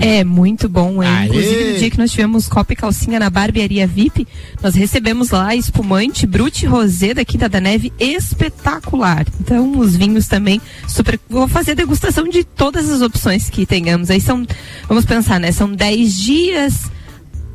[0.03, 1.09] É muito bom, hein?
[1.09, 1.27] Aê!
[1.29, 4.27] Inclusive, no dia que nós tivemos copa e calcinha na barbearia VIP,
[4.63, 9.25] nós recebemos lá espumante Brute Rosé da Quinta da Neve espetacular.
[9.41, 11.19] Então, os vinhos também super.
[11.29, 14.11] Vou fazer a degustação de todas as opções que tenhamos.
[14.11, 14.47] Aí são,
[14.89, 15.53] vamos pensar, né?
[15.53, 16.91] São 10 dias.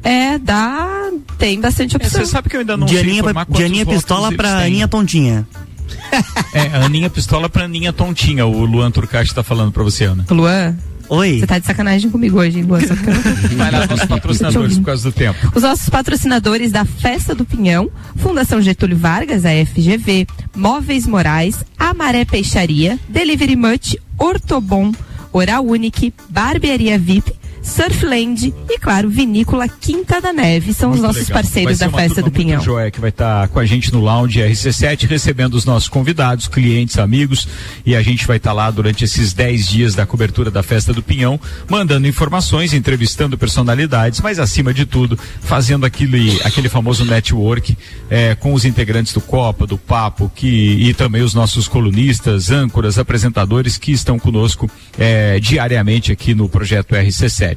[0.03, 1.11] É, dá.
[1.37, 2.23] Tem bastante opção.
[2.23, 4.59] Você sabe que eu ainda não de sei Aninha, informar pra- de Aninha Pistola pra.
[4.59, 5.47] Aninha Tontinha.
[6.53, 10.25] É, Aninha Pistola pra Aninha Tontinha, o Luan Turcati tá falando pra você, Ana.
[10.29, 10.75] Luan?
[11.07, 11.39] Oi.
[11.39, 12.79] Você tá de sacanagem comigo hoje, hein, Luan?
[12.81, 13.21] Só que eu não-
[13.57, 15.51] Vai lá, nossos patrocinadores por causa do tempo.
[15.53, 20.25] Os nossos patrocinadores da Festa do Pinhão, Fundação Getúlio Vargas, a FGV,
[20.55, 24.91] Móveis Morais, Amaré Peixaria, Delivery Much, Ortobon,
[25.31, 27.33] Oral Unique, Barbearia VIP,
[27.65, 30.71] Surfland e, claro, Vinícola Quinta da Neve.
[30.73, 31.41] São os Muito nossos legal.
[31.41, 32.61] parceiros da Festa do Pinhão.
[32.61, 36.97] Joia que vai estar com a gente no lounge RC7, recebendo os nossos convidados, clientes,
[36.99, 37.47] amigos,
[37.85, 41.01] e a gente vai estar lá durante esses 10 dias da cobertura da Festa do
[41.01, 47.75] Pinhão, mandando informações, entrevistando personalidades, mas acima de tudo, fazendo aquele, aquele famoso network
[48.09, 52.99] eh, com os integrantes do Copa, do Papo, que, e também os nossos colunistas, âncoras,
[52.99, 57.54] apresentadores que estão conosco eh, diariamente aqui no projeto RC7.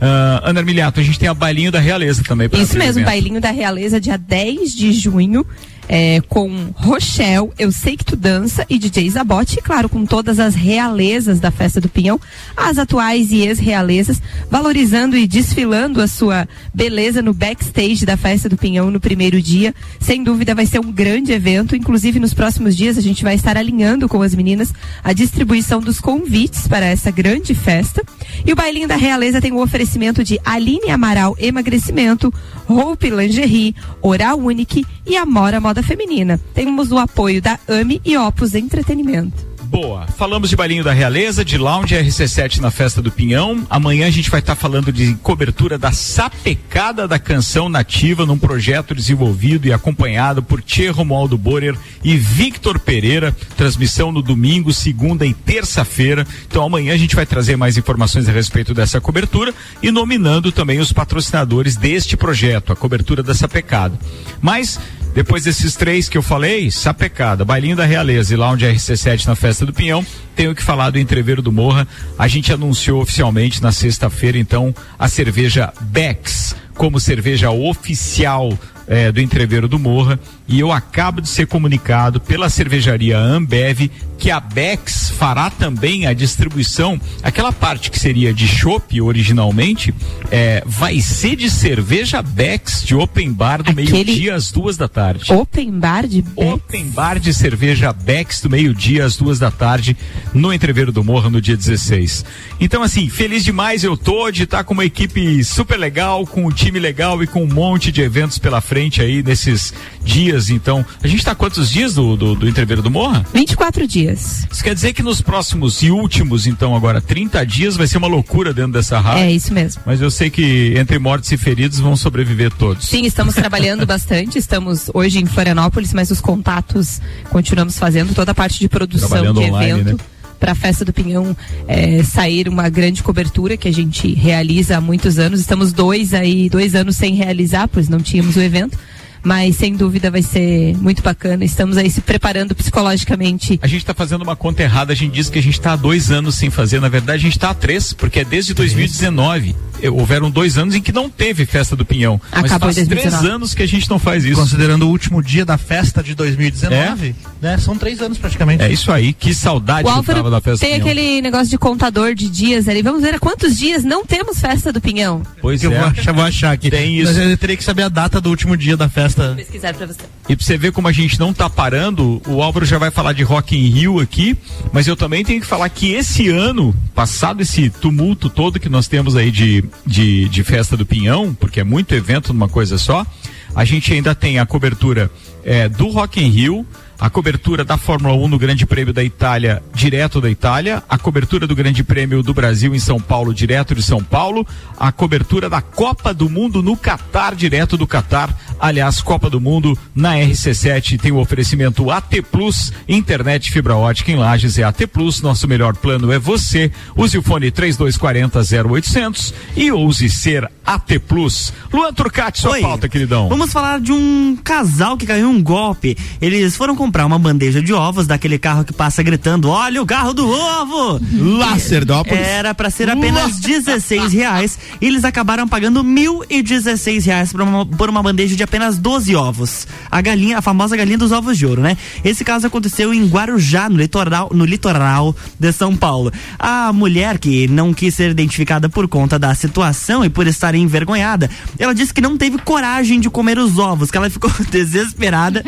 [0.00, 2.48] Ah, Ana Armiliato, a gente tem a bailinho da realeza também.
[2.52, 5.46] Isso mesmo, bailinho da Realeza, dia 10 de junho.
[5.88, 10.38] É, com Rochelle, Eu Sei Que Tu Dança e DJ Zabote, e claro, com todas
[10.38, 12.20] as realezas da Festa do Pinhão,
[12.56, 14.20] as atuais e ex-realezas,
[14.50, 19.74] valorizando e desfilando a sua beleza no backstage da Festa do Pinhão no primeiro dia.
[20.00, 23.56] Sem dúvida vai ser um grande evento, inclusive nos próximos dias a gente vai estar
[23.56, 24.72] alinhando com as meninas
[25.02, 28.02] a distribuição dos convites para essa grande festa.
[28.44, 32.32] E o bailinho da Realeza tem o oferecimento de Aline Amaral Emagrecimento,
[32.68, 36.40] Hope Lingerie, Oral Unique e Amora Moda Feminina.
[36.52, 39.54] Temos o apoio da AMI e Opus Entretenimento.
[39.74, 40.06] Boa.
[40.06, 43.66] Falamos de Bailinho da Realeza, de Lounge RC7 na Festa do Pinhão.
[43.68, 48.94] Amanhã a gente vai estar falando de cobertura da sapecada da canção nativa num projeto
[48.94, 53.34] desenvolvido e acompanhado por Tchê Romualdo Borer e Victor Pereira.
[53.56, 56.24] Transmissão no domingo, segunda e terça-feira.
[56.46, 59.52] Então amanhã a gente vai trazer mais informações a respeito dessa cobertura
[59.82, 63.98] e nominando também os patrocinadores deste projeto, a cobertura da sapecada.
[64.40, 64.78] Mas
[65.14, 69.64] depois desses três que eu falei, Sapecada, Bailinho da Realeza e Lounge RC7 na Festa
[69.64, 70.04] do Pinhão,
[70.34, 71.86] tenho que falar do Entreveiro do Morra.
[72.18, 78.58] A gente anunciou oficialmente na sexta-feira, então, a cerveja Becks como cerveja oficial
[78.88, 84.30] eh, do entreveiro do Morra e eu acabo de ser comunicado pela cervejaria Ambev que
[84.30, 89.92] a Bex fará também a distribuição, aquela parte que seria de chopp originalmente,
[90.30, 94.88] eh, vai ser de cerveja Bex de open bar do Aquele- meio-dia às duas da
[94.88, 95.32] tarde.
[95.32, 99.96] Open bar de Open bar de cerveja Bex do meio-dia às duas da tarde
[100.32, 102.24] no Entreveiro do Morro no dia 16.
[102.60, 106.50] Então, assim, feliz demais eu tô de estar com uma equipe super legal, com um
[106.50, 109.72] time legal e com um monte de eventos pela frente aí nesses
[110.04, 110.50] dias.
[110.50, 113.24] Então, a gente tá quantos dias do, do, do Entreveiro do Morra?
[113.32, 114.46] 24 dias.
[114.50, 118.08] Isso quer dizer que nos próximos e últimos, então, agora 30 dias vai ser uma
[118.08, 119.24] loucura dentro dessa rádio.
[119.24, 119.82] É isso mesmo.
[119.86, 122.86] Mas eu sei que entre mortos e feridos vão sobreviver todos.
[122.86, 124.38] Sim, estamos trabalhando bastante.
[124.38, 127.00] Estamos hoje em Florianópolis, mas os contatos
[127.30, 130.02] continuamos fazendo toda a parte de produção de online, evento.
[130.02, 130.13] né?
[130.44, 131.34] Para a festa do Pinhão
[131.66, 135.40] eh, sair uma grande cobertura que a gente realiza há muitos anos.
[135.40, 138.78] Estamos dois aí, dois anos sem realizar, pois não tínhamos o evento.
[139.24, 141.44] Mas sem dúvida vai ser muito bacana.
[141.44, 143.58] Estamos aí se preparando psicologicamente.
[143.62, 145.76] A gente está fazendo uma conta errada, a gente diz que a gente está há
[145.76, 149.56] dois anos sem fazer, na verdade a gente está há três, porque é desde 2019.
[149.82, 152.20] Eh, Houveram dois anos em que não teve festa do Pinhão.
[152.30, 153.34] mas Acabou faz em três 2019.
[153.34, 154.40] anos que a gente não faz isso.
[154.40, 157.58] Considerando o último dia da festa de 2019, né?
[157.58, 158.62] São três anos praticamente.
[158.62, 160.92] É isso aí, que saudade O que eu tava da festa tem do Pinhão.
[160.92, 162.82] aquele negócio de contador de dias ali.
[162.82, 165.22] Vamos ver há quantos dias não temos festa do Pinhão.
[165.40, 165.78] Pois eu é.
[165.78, 166.70] vou achar, vou achar aqui.
[166.70, 167.12] Tem isso.
[167.12, 169.13] Mas eu teria que saber a data do último dia da festa.
[169.34, 170.02] Pesquisar pra você.
[170.28, 173.12] E pra você ver como a gente não tá parando, o Álvaro já vai falar
[173.12, 174.36] de Rock in Rio aqui,
[174.72, 178.88] mas eu também tenho que falar que esse ano, passado esse tumulto todo que nós
[178.88, 183.06] temos aí de, de, de festa do Pinhão, porque é muito evento numa coisa só,
[183.54, 185.10] a gente ainda tem a cobertura
[185.44, 186.66] eh, do Rock in Rio,
[186.98, 191.46] a cobertura da Fórmula 1 no Grande Prêmio da Itália, direto da Itália, a cobertura
[191.46, 194.46] do Grande Prêmio do Brasil em São Paulo, direto de São Paulo,
[194.78, 198.34] a cobertura da Copa do Mundo no Catar, direto do Catar.
[198.64, 204.16] Aliás, Copa do Mundo na RC7 tem o oferecimento AT Plus, internet fibra ótica em
[204.16, 206.72] Lages é AT Plus, nosso melhor plano é você.
[206.96, 211.52] Use o fone 3240 0800 e ouse ser AT Plus.
[211.72, 212.60] Luan Turcati, sua Oi.
[212.60, 213.28] pauta, queridão.
[213.28, 215.96] Vamos falar de um casal que caiu em um golpe.
[216.20, 220.12] Eles foram comprar uma bandeja de ovos daquele carro que passa gritando: Olha o carro
[220.14, 221.00] do ovo!
[221.38, 222.18] Lacerdópolis.
[222.18, 224.58] Era pra ser apenas 16 reais.
[224.80, 228.78] E eles acabaram pagando mil e 16 reais por uma, por uma bandeja de apenas
[228.78, 229.66] 12 ovos.
[229.90, 231.76] A galinha, a famosa galinha dos ovos de ouro, né?
[232.04, 236.12] Esse caso aconteceu em Guarujá, no litoral, no litoral de São Paulo.
[236.38, 241.30] A mulher que não quis ser identificada por conta da situação e por estar envergonhada,
[241.58, 245.42] ela disse que não teve coragem de comer os ovos, que ela ficou desesperada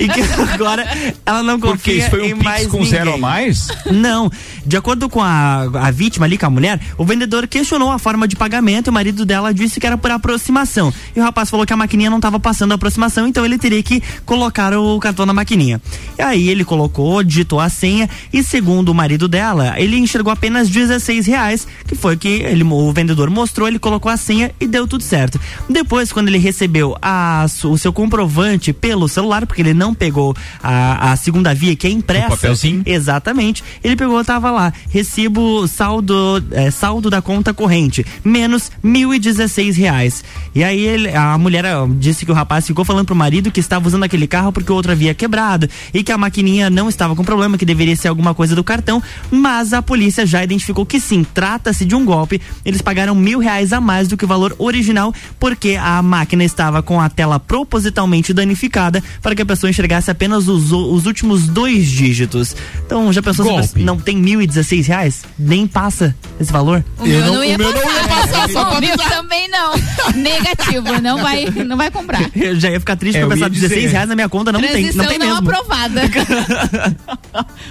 [0.00, 0.20] e que
[0.52, 0.86] agora
[1.24, 2.90] ela não confia Porque isso foi um em mais com ninguém.
[2.90, 3.68] zero a mais?
[3.90, 4.30] Não.
[4.64, 8.26] De acordo com a, a vítima ali, com a mulher, o vendedor questionou a forma
[8.28, 10.92] de pagamento e o marido dela disse que era por aproximação.
[11.14, 13.82] E o rapaz falou que a maquininha não estava passando a aproximação, então ele teria
[13.82, 15.80] que colocar o cartão na maquininha.
[16.18, 20.68] E aí ele colocou, digitou a senha e segundo o marido dela, ele enxergou apenas
[20.68, 24.86] 16 reais, que foi que ele, o vendedor mostrou, ele colocou a senha e deu
[24.86, 25.38] tudo certo.
[25.68, 31.12] Depois, quando ele recebeu a, o seu comprovante pelo celular, porque ele não pegou a,
[31.12, 32.30] a segunda via que é impressa.
[32.30, 32.82] papelzinho.
[32.86, 33.62] Exatamente.
[33.82, 39.76] Ele pegou, tava lá, recibo saldo, é, saldo da conta corrente, menos mil e dezesseis
[39.76, 40.24] reais.
[40.54, 41.64] E aí ele- a mulher
[41.98, 44.74] disse que o rapaz ficou falando pro marido que estava usando aquele carro porque o
[44.74, 48.34] outro havia quebrado e que a maquininha não estava com problema, que deveria ser alguma
[48.34, 52.40] coisa do cartão, mas a polícia já identificou que sim, trata-se de um golpe.
[52.64, 56.82] Eles pagaram mil reais a mais do que o valor original porque a máquina estava
[56.82, 61.86] com a tela propositalmente danificada para que a pessoa enxergasse apenas os, os últimos dois
[61.88, 62.54] dígitos.
[62.86, 63.66] Então, já pensou se Golpe.
[63.68, 65.22] você não tem mil e dezesseis reais?
[65.38, 66.84] Nem passa esse valor?
[66.98, 68.48] O meu não, ia passar.
[68.76, 69.72] o meu também não.
[70.14, 72.30] Negativo, não vai, não vai comprar.
[72.34, 73.68] Eu já ia ficar triste É, pra eu pensar ia dizer.
[73.68, 75.38] 16 reais na minha conta, não tem, não tem não mesmo.
[75.50, 76.02] aprovada.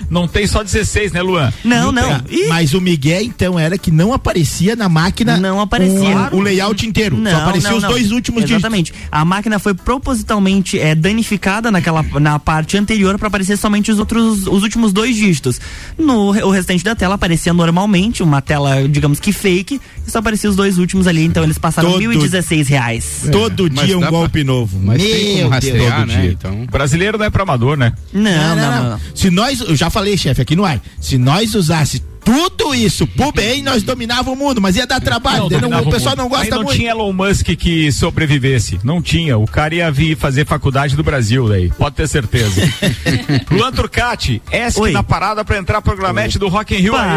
[0.10, 1.52] Não tem só 16, né, Luan?
[1.64, 2.10] Não, não.
[2.20, 6.30] Tá, Mas o Miguel, então, era que não aparecia na máquina Não aparecia.
[6.32, 7.18] o, o layout inteiro.
[7.18, 7.90] Não, Só aparecia não, os não.
[7.92, 8.60] dois últimos dígitos.
[8.62, 8.94] Exatamente.
[9.12, 14.48] A máquina foi propositalmente é, danificada naquela, na parte anterior para aparecer somente os outros,
[14.48, 15.60] os últimos dois dígitos.
[15.98, 20.50] No o restante da tela aparecia normalmente, uma tela, digamos que fake, e só aparecia
[20.50, 23.24] os dois últimos ali, então eles passaram Todo- mil e dezesseis reais.
[23.32, 24.80] Todo mas dia um dá pra- golpe novo.
[24.82, 26.18] Mas tem como Meu rastrear, Deus.
[26.18, 26.26] né?
[26.28, 26.66] Então.
[26.72, 27.94] Brasileiro não é pra amador, né?
[28.14, 29.00] Não, não, não.
[29.16, 33.32] Se nós, eu já falei, chefe, aqui no ar, se nós usássemos tudo isso pro
[33.32, 36.24] bem, nós dominávamos o mundo, mas ia dar trabalho, não- dominava o pessoal mundo.
[36.24, 36.78] não gosta Aí não muito.
[36.78, 38.80] tinha Elon Musk que sobrevivesse.
[38.84, 39.38] Não tinha.
[39.38, 41.70] O cara ia vir fazer faculdade do Brasil daí.
[41.70, 42.62] Pode ter certeza.
[43.52, 44.92] Luan Turcati, ESC Oi.
[44.92, 47.10] na parada pra entrar pro programete do Rock in Rio aí.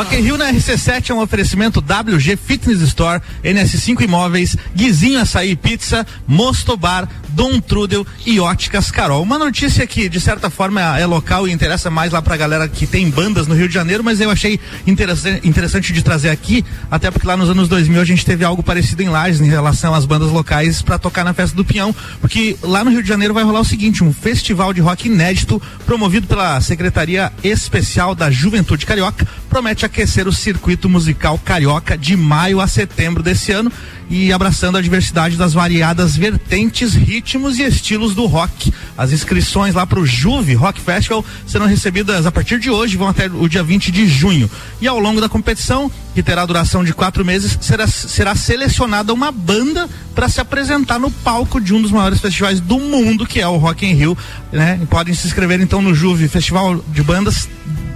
[0.00, 5.54] Rock in Rio na RC7 é um oferecimento WG Fitness Store, NS5 Imóveis, Guizinho Açaí
[5.54, 9.22] Pizza, Mosto Bar, Dom Trudel e Óticas Carol.
[9.22, 12.86] Uma notícia que, de certa forma, é local e interessa mais lá pra galera que
[12.86, 17.10] tem bandas no Rio de Janeiro, mas eu achei interessante, interessante de trazer aqui, até
[17.10, 20.06] porque lá nos anos 2000 a gente teve algo parecido em Lages em relação às
[20.06, 23.44] bandas locais para tocar na festa do Pinhão, porque lá no Rio de Janeiro vai
[23.44, 29.28] rolar o seguinte, um festival de rock inédito promovido pela Secretaria Especial da Juventude Carioca,
[29.50, 33.70] promete aquecer o circuito musical carioca de maio a setembro desse ano
[34.08, 38.72] e abraçando a diversidade das variadas vertentes, ritmos e estilos do rock.
[38.96, 43.08] As inscrições lá para o Juve Rock Festival serão recebidas a partir de hoje, vão
[43.08, 44.48] até o dia 20 de junho.
[44.80, 49.30] E ao longo da competição, que terá duração de quatro meses, será, será selecionada uma
[49.30, 53.46] banda para se apresentar no palco de um dos maiores festivais do mundo, que é
[53.46, 54.18] o Rock in Rio.
[54.52, 54.80] Né?
[54.88, 57.48] Podem se inscrever então no Juve Festival de Bandas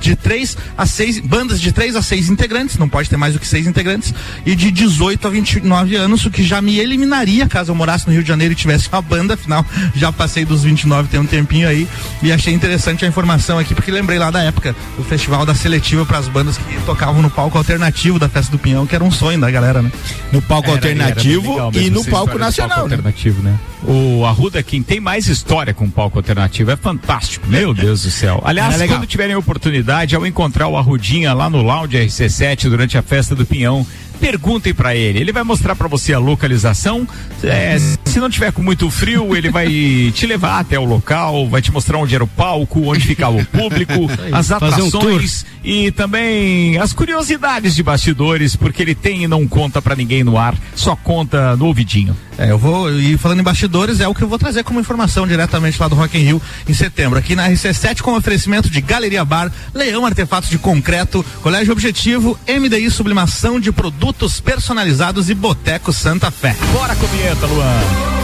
[0.04, 3.40] de três a seis bandas de três a seis integrantes, não pode ter mais do
[3.40, 4.12] que seis integrantes,
[4.44, 8.12] e de 18 a 29 anos, o que já me eliminaria caso eu morasse no
[8.12, 11.66] Rio de Janeiro e tivesse uma banda, afinal já passei dos 29 tem um tempinho
[11.66, 11.88] aí,
[12.22, 16.04] e achei interessante a informação aqui, porque lembrei lá da época do festival da seletiva
[16.04, 19.11] para as bandas que tocavam no palco alternativo da Festa do Pinhão, que era um
[19.11, 19.90] sonho da galera, né?
[20.32, 22.96] No palco Era- alternativo legal e mesmo no palco nacional, palco né?
[22.96, 23.59] alternativo, né?
[23.86, 27.46] O Arruda quem tem mais história com palco alternativo é fantástico.
[27.48, 28.40] Meu Deus do céu.
[28.44, 33.02] Aliás, É quando tiverem oportunidade, ao encontrar o Arrudinha lá no Lounge RC7 durante a
[33.02, 33.86] festa do Pinhão,
[34.20, 35.18] perguntem pra ele.
[35.18, 37.06] Ele vai mostrar pra você a localização.
[37.42, 39.66] É, se não tiver com muito frio, ele vai
[40.14, 43.44] te levar até o local, vai te mostrar onde era o palco, onde ficava o
[43.46, 49.28] público, as Fazer um atrações e também as curiosidades de bastidores, porque ele tem e
[49.28, 52.16] não conta pra ninguém no ar, só conta no ouvidinho.
[52.39, 55.26] É, eu vou, e falando em bastidores, é o que eu vou trazer como informação
[55.26, 59.24] diretamente lá do Rock in Rio em setembro, aqui na RC7 com oferecimento de Galeria
[59.24, 66.30] Bar, Leão Artefatos de Concreto, Colégio Objetivo, MDI Sublimação de Produtos Personalizados e Boteco Santa
[66.30, 66.57] Fé.
[66.72, 68.24] Bora com a vinheta, Luan.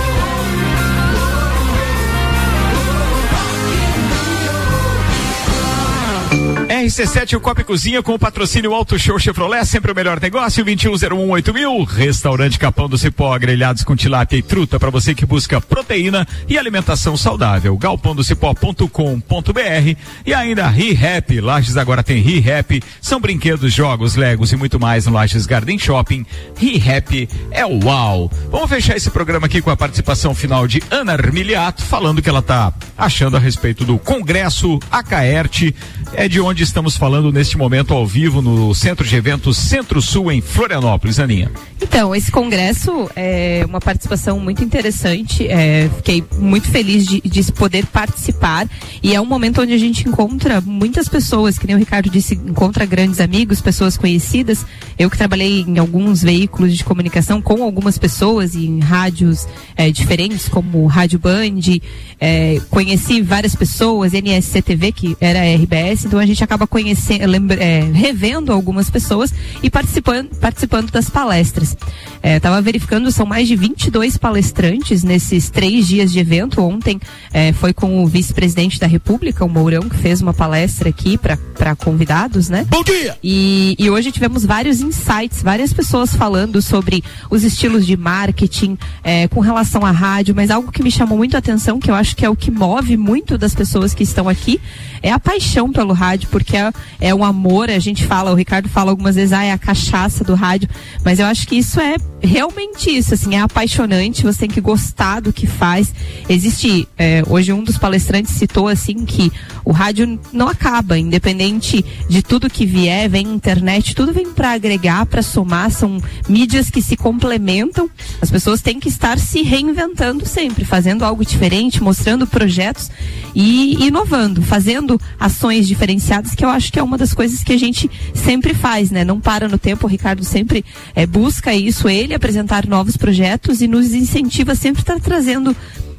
[6.81, 10.65] RC7 o Copa e Cozinha com o patrocínio Auto Show Chevrolet, sempre o melhor negócio,
[10.65, 11.85] 21018000 mil.
[11.85, 16.57] Restaurante Capão do Cipó, grelhados com tilápia e truta para você que busca proteína e
[16.57, 17.77] alimentação saudável.
[17.77, 21.39] galpondocipó.com.br e ainda ReHap.
[21.43, 22.83] Lages agora tem ReHap.
[22.99, 26.25] São brinquedos, jogos, legos e muito mais no Lages Garden Shopping.
[26.57, 28.33] ReHap é uau.
[28.51, 32.41] Vamos fechar esse programa aqui com a participação final de Ana Armiliato, falando que ela
[32.41, 35.75] tá achando a respeito do Congresso Acaerte,
[36.15, 40.41] é de onde estamos falando neste momento ao vivo no Centro de Eventos Centro-Sul em
[40.41, 41.51] Florianópolis, Aninha.
[41.83, 45.49] Então, esse congresso é uma participação muito interessante.
[45.49, 48.69] é, fiquei muito feliz de, de poder participar.
[49.03, 52.35] E é um momento onde a gente encontra muitas pessoas, que nem o Ricardo disse,
[52.35, 54.65] encontra grandes amigos, pessoas conhecidas.
[54.97, 59.45] Eu que trabalhei em alguns veículos de comunicação com algumas pessoas e em rádios
[59.75, 61.81] é, diferentes, como Rádio Band,
[62.21, 67.81] é, conheci várias pessoas, NSCTV, que era RBS, então a gente acaba conhecendo, lembra- é,
[67.93, 69.33] revendo algumas pessoas
[69.63, 71.77] e participando, participando das palestras.
[72.23, 76.61] Estava verificando, são mais de 22 palestrantes nesses três dias de evento.
[76.63, 77.01] Ontem
[77.33, 81.75] é, foi com o vice-presidente da República, o Mourão, que fez uma palestra aqui para
[81.77, 82.67] convidados, né?
[82.69, 83.17] Bom dia!
[83.23, 89.27] E, e hoje tivemos vários insights, várias pessoas falando sobre os estilos de marketing é,
[89.29, 92.15] com relação à rádio, mas algo que me chamou muito a atenção, que eu acho
[92.15, 94.61] que é o que move muito das pessoas que estão aqui,
[95.03, 98.69] é a paixão pelo rádio, porque é, é um amor, a gente fala, o Ricardo
[98.69, 100.69] fala algumas vezes, ah, é a cachaça do rádio,
[101.05, 105.21] mas eu acho que isso é realmente isso, assim, é apaixonante, você tem que gostar
[105.21, 105.93] do que faz.
[106.29, 109.33] Existe, é, hoje um dos palestrantes citou assim que
[109.65, 115.07] o rádio não acaba, independente de tudo que vier, vem internet, tudo vem para agregar,
[115.07, 115.99] para somar, são
[116.29, 117.89] mídias que se complementam.
[118.21, 122.91] As pessoas têm que estar se reinventando sempre, fazendo algo diferente, mostrando projetos
[123.35, 127.59] e inovando, fazendo ações diferenciadas, que eu acho que é uma das coisas que a
[127.59, 129.05] gente sempre faz, né?
[129.05, 130.65] Não para no tempo, o Ricardo sempre
[130.95, 135.55] é, busca isso, ele apresentar novos projetos e nos incentiva sempre a estar trazendo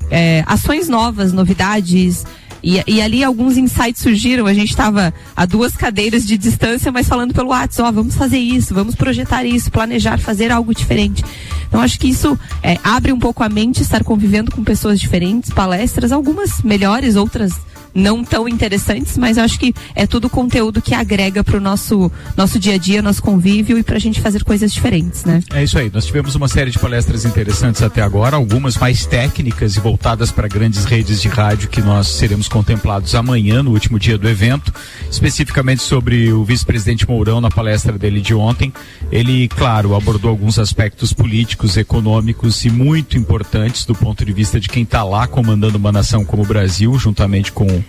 [0.10, 2.26] é, ações novas, novidades.
[2.64, 4.48] E, e ali alguns insights surgiram.
[4.48, 8.40] A gente estava a duas cadeiras de distância, mas falando pelo WhatsApp, ó, vamos fazer
[8.40, 11.24] isso, vamos projetar isso, planejar, fazer algo diferente.
[11.68, 15.52] Então acho que isso é, abre um pouco a mente, estar convivendo com pessoas diferentes,
[15.52, 17.54] palestras, algumas melhores, outras
[17.94, 22.60] não tão interessantes, mas acho que é tudo conteúdo que agrega para o nosso, nosso
[22.60, 25.42] dia a dia, nosso convívio e para a gente fazer coisas diferentes, né?
[25.54, 25.92] É isso aí.
[25.94, 30.48] Nós tivemos uma série de palestras interessantes até agora, algumas mais técnicas e voltadas para
[30.48, 34.74] grandes redes de rádio que nós seremos contemplados amanhã, no último dia do evento,
[35.10, 38.72] especificamente sobre o vice-presidente Mourão na palestra dele de ontem.
[39.12, 44.70] Ele, claro, abordou alguns aspectos políticos, econômicos e muito importantes do ponto de vista de
[44.70, 47.81] quem está lá comandando uma nação como o Brasil, juntamente com,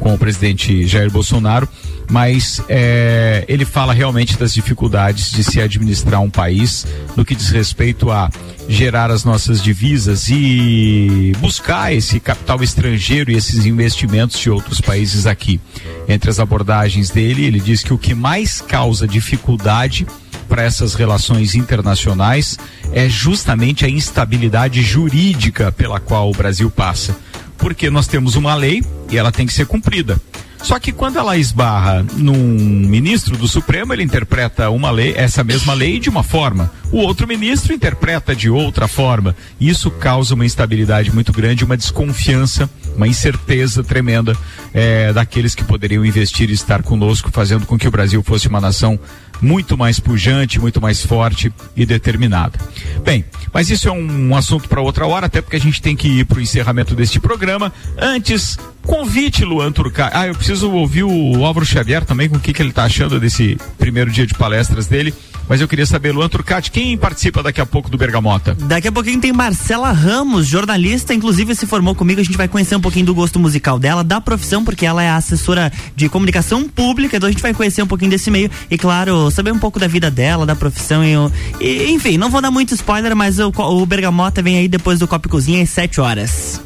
[0.00, 1.68] com o presidente Jair Bolsonaro
[2.10, 6.86] mas é, ele fala realmente das dificuldades de se administrar um país
[7.16, 8.30] no que diz respeito a
[8.68, 15.26] gerar as nossas divisas e buscar esse capital estrangeiro e esses investimentos de outros países
[15.26, 15.60] aqui.
[16.08, 20.06] Entre as abordagens dele, ele diz que o que mais causa dificuldade
[20.48, 22.56] para essas relações internacionais
[22.92, 27.16] é justamente a instabilidade jurídica pela qual o Brasil passa.
[27.58, 30.20] Porque nós temos uma lei e ela tem que ser cumprida.
[30.62, 35.74] Só que quando ela esbarra num ministro do Supremo, ele interpreta uma lei, essa mesma
[35.74, 36.72] lei de uma forma.
[36.90, 39.36] O outro ministro interpreta de outra forma.
[39.60, 44.36] Isso causa uma instabilidade muito grande, uma desconfiança, uma incerteza tremenda
[44.74, 48.60] eh, daqueles que poderiam investir e estar conosco, fazendo com que o Brasil fosse uma
[48.60, 48.98] nação
[49.40, 52.58] muito mais pujante, muito mais forte e determinada.
[53.04, 56.08] Bem, mas isso é um, assunto para outra hora, até porque a gente tem que
[56.08, 57.72] ir para o encerramento deste programa.
[57.96, 60.16] Antes, convite Luan Turcati.
[60.16, 63.18] Ah, eu preciso ouvir o Álvaro Xavier também, com o que, que ele está achando
[63.20, 65.14] desse primeiro dia de palestras dele.
[65.48, 68.56] Mas eu queria saber, Luan Turcati, quem participa daqui a pouco do Bergamota?
[68.62, 72.20] Daqui a pouquinho tem Marcela Ramos, jornalista, inclusive se formou comigo.
[72.20, 75.10] A gente vai conhecer um pouquinho do gosto musical dela, da profissão, porque ela é
[75.10, 77.16] assessora de comunicação pública.
[77.16, 79.86] Então a gente vai conhecer um pouquinho desse meio e, claro, saber um pouco da
[79.86, 81.02] vida dela, da profissão.
[81.04, 84.98] E, e enfim, não vou dar muito spoiler, mas o, o Bergamota vem aí depois
[84.98, 86.60] do Copo Cozinha às 7 horas.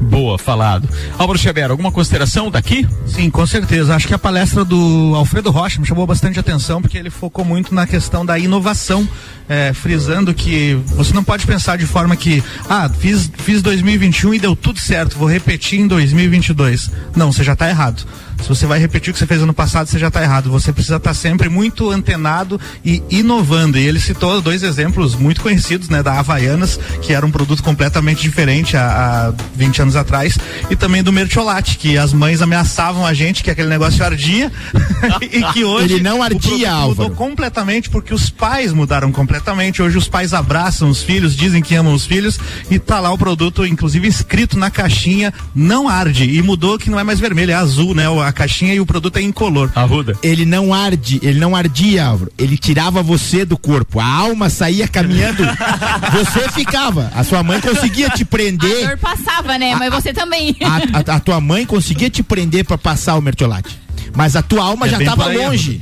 [0.00, 0.88] Boa, falado.
[1.18, 2.86] Álvaro Xavier, alguma consideração daqui?
[3.06, 3.94] Sim, com certeza.
[3.94, 7.74] Acho que a palestra do Alfredo Rocha me chamou bastante atenção porque ele focou muito
[7.74, 9.08] na questão da inovação,
[9.48, 14.38] eh, frisando que você não pode pensar de forma que, ah, fiz, fiz 2021 e
[14.38, 16.90] deu tudo certo, vou repetir em 2022.
[17.14, 18.06] Não, você já está errado.
[18.42, 20.50] Se você vai repetir o que você fez ano passado, você já está errado.
[20.50, 23.78] Você precisa estar sempre muito antenado e inovando.
[23.78, 28.22] E ele citou dois exemplos muito conhecidos, né, da Havaianas, que era um produto completamente
[28.22, 30.38] diferente há, há 20 anos atrás,
[30.70, 34.52] e também do Mertiolate, que as mães ameaçavam a gente que aquele negócio ardia
[35.22, 36.88] e que hoje Ele não ardia, o Álvaro.
[36.88, 39.82] mudou completamente porque os pais mudaram completamente.
[39.82, 42.38] Hoje os pais abraçam os filhos, dizem que amam os filhos
[42.70, 46.24] e tá lá o produto, inclusive escrito na caixinha, não arde.
[46.24, 48.08] E mudou que não é mais vermelho, é azul, né?
[48.26, 49.70] A caixinha e o produto é incolor.
[49.74, 50.18] Arruda.
[50.22, 52.32] Ele não arde, ele não ardia, Álvaro.
[52.36, 54.00] Ele tirava você do corpo.
[54.00, 55.42] A alma saía caminhando,
[56.12, 57.10] você ficava.
[57.14, 58.88] A sua mãe conseguia te A prender.
[58.88, 59.74] dor passava, né?
[59.76, 60.56] Mas você também.
[60.62, 63.78] A, a- a tua mãe conseguia te prender pra passar o mertiolate.
[64.14, 65.80] Mas a tua alma É já tava longe.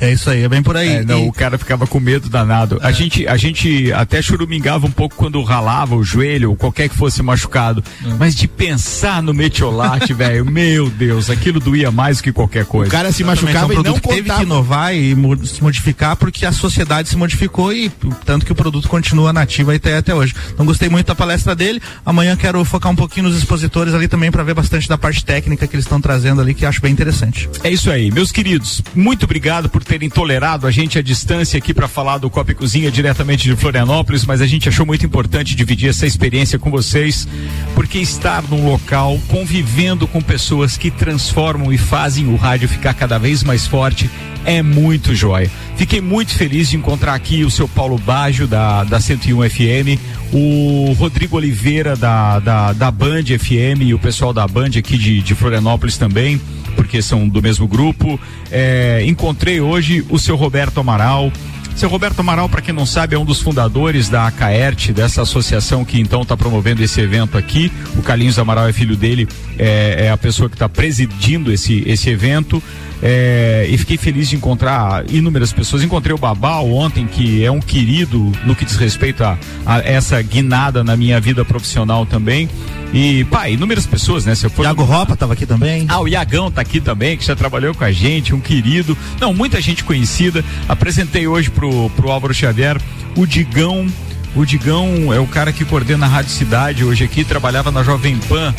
[0.00, 0.88] É isso aí, é bem por aí.
[0.96, 2.78] É, não, E- o cara ficava com medo danado.
[2.82, 6.96] A, gente, a gente até churumingava um pouco quando ralava o joelho, ou qualquer que
[6.96, 7.82] fosse machucado.
[8.18, 12.88] Mas de pensar no metiolate, velho, meu Deus, aquilo doía mais do que qualquer coisa.
[12.88, 14.42] O cara se Exatamente, machucava é um e não produto que teve que contava.
[14.44, 17.90] inovar e se modificar porque a sociedade se modificou e
[18.24, 20.34] tanto que o produto continua nativo até até hoje.
[20.52, 21.80] Então gostei muito da palestra dele.
[22.04, 25.66] Amanhã quero focar um pouquinho nos expositores ali também para ver bastante da parte técnica
[25.66, 27.48] que eles estão trazendo ali que acho bem interessante.
[27.62, 28.82] É isso aí, meus queridos.
[28.94, 32.54] Muito obrigado por terem tolerado a gente à distância aqui para falar do Copa e
[32.54, 37.26] Cozinha diretamente de Florianópolis, mas a gente achou muito importante dividir essa experiência com vocês,
[37.74, 43.18] porque estar num local convivendo com pessoas que transformam e fazem o rádio ficar cada
[43.18, 44.10] vez mais forte
[44.48, 45.50] é muito jóia.
[45.76, 50.00] Fiquei muito feliz de encontrar aqui o seu Paulo Baggio da, da 101 FM,
[50.32, 55.20] o Rodrigo Oliveira da, da, da Band FM e o pessoal da Band aqui de,
[55.20, 56.40] de Florianópolis também,
[56.74, 58.18] porque são do mesmo grupo.
[58.50, 61.30] É, encontrei hoje o seu Roberto Amaral.
[61.78, 65.84] Seu Roberto Amaral, para quem não sabe, é um dos fundadores da ACAERT, dessa associação
[65.84, 67.70] que então está promovendo esse evento aqui.
[67.96, 72.10] O Carlinhos Amaral é filho dele, é, é a pessoa que está presidindo esse, esse
[72.10, 72.60] evento.
[73.00, 75.82] É, e fiquei feliz de encontrar inúmeras pessoas.
[75.82, 80.20] Encontrei o Babal ontem, que é um querido no que diz respeito a, a essa
[80.20, 82.48] guinada na minha vida profissional também.
[82.92, 84.34] E, pá, inúmeras pessoas, né?
[84.34, 85.84] Se eu for Iago Ropa estava aqui também.
[85.88, 88.96] ah, o Iagão tá aqui também, que já trabalhou com a gente, um querido.
[89.20, 90.44] Não, muita gente conhecida.
[90.66, 92.80] Apresentei hoje pro, pro Álvaro Xavier
[93.16, 93.86] o Digão.
[94.34, 98.18] O Digão é o cara que coordena a Rádio Cidade hoje aqui, trabalhava na Jovem
[98.28, 98.54] Pan.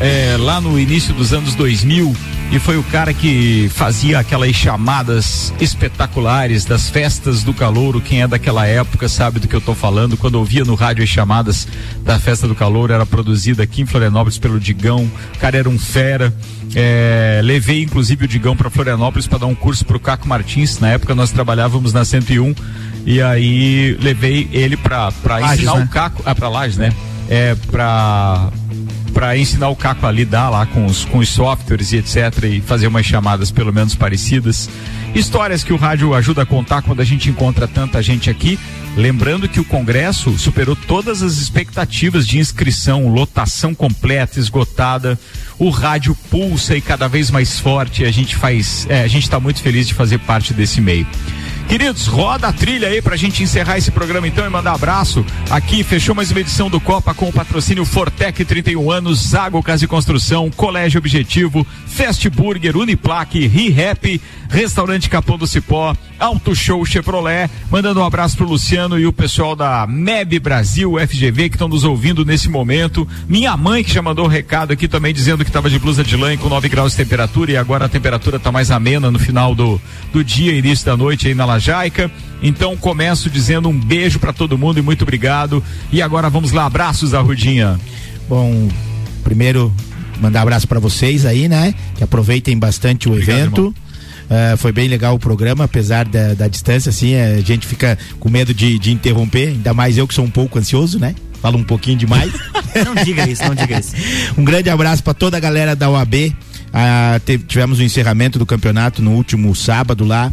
[0.00, 2.14] é, lá no início dos anos 2000
[2.50, 8.00] e foi o cara que fazia aquelas chamadas espetaculares das festas do calouro.
[8.00, 10.16] Quem é daquela época sabe do que eu tô falando.
[10.16, 11.66] Quando ouvia no rádio as chamadas
[12.02, 15.10] da festa do calouro, era produzida aqui em Florianópolis pelo Digão.
[15.34, 16.32] O cara era um fera.
[16.76, 20.78] É, levei inclusive o Digão para Florianópolis para dar um curso pro Caco Martins.
[20.78, 22.54] Na época nós trabalhávamos na 101
[23.04, 25.84] e aí levei ele para Lages, ensinar né?
[25.84, 26.92] o Caco, ah, para Lages, né?
[27.28, 28.50] É para
[29.12, 32.16] para ensinar o Caco a lidar lá com os, com os softwares e etc.
[32.44, 34.68] e fazer umas chamadas pelo menos parecidas.
[35.14, 38.58] Histórias que o rádio ajuda a contar quando a gente encontra tanta gente aqui.
[38.96, 45.18] Lembrando que o Congresso superou todas as expectativas de inscrição, lotação completa, esgotada.
[45.58, 48.04] O rádio pulsa e cada vez mais forte.
[48.04, 51.06] A gente faz, é, a gente está muito feliz de fazer parte desse meio.
[51.68, 55.24] Queridos, roda a trilha aí pra gente encerrar esse programa então e mandar abraço.
[55.50, 59.84] Aqui fechou mais uma edição do Copa com o patrocínio Fortec 31 anos, Zago Casa
[59.84, 64.20] e Construção, Colégio Objetivo, Fast Burger, Uniplaque, ReHap,
[64.54, 69.56] Restaurante Capão do Cipó, Auto Show Chevrolet, mandando um abraço pro Luciano e o pessoal
[69.56, 73.06] da MEB Brasil, FGV, que estão nos ouvindo nesse momento.
[73.28, 76.16] Minha mãe que já mandou um recado aqui também dizendo que estava de blusa de
[76.16, 79.18] lã e com 9 graus de temperatura e agora a temperatura tá mais amena no
[79.18, 79.80] final do,
[80.12, 82.08] do dia, início da noite aí na Lajaica.
[82.40, 85.64] Então começo dizendo um beijo para todo mundo e muito obrigado.
[85.90, 87.76] E agora vamos lá, abraços Arrudinha.
[88.28, 88.68] Bom,
[89.24, 89.74] primeiro
[90.20, 91.74] mandar abraço para vocês aí, né?
[91.96, 93.74] Que aproveitem bastante o evento.
[94.34, 97.96] Eh, foi bem legal o programa, apesar da, da distância, assim, eh, a gente fica
[98.18, 101.14] com medo de, de interromper, ainda mais eu que sou um pouco ansioso, né?
[101.40, 102.32] Falo um pouquinho demais.
[102.84, 103.94] Não diga isso, não diga isso.
[104.36, 106.34] um grande abraço para toda a galera da OAB.
[106.72, 110.32] Ah, tivemos o encerramento do campeonato no último sábado lá.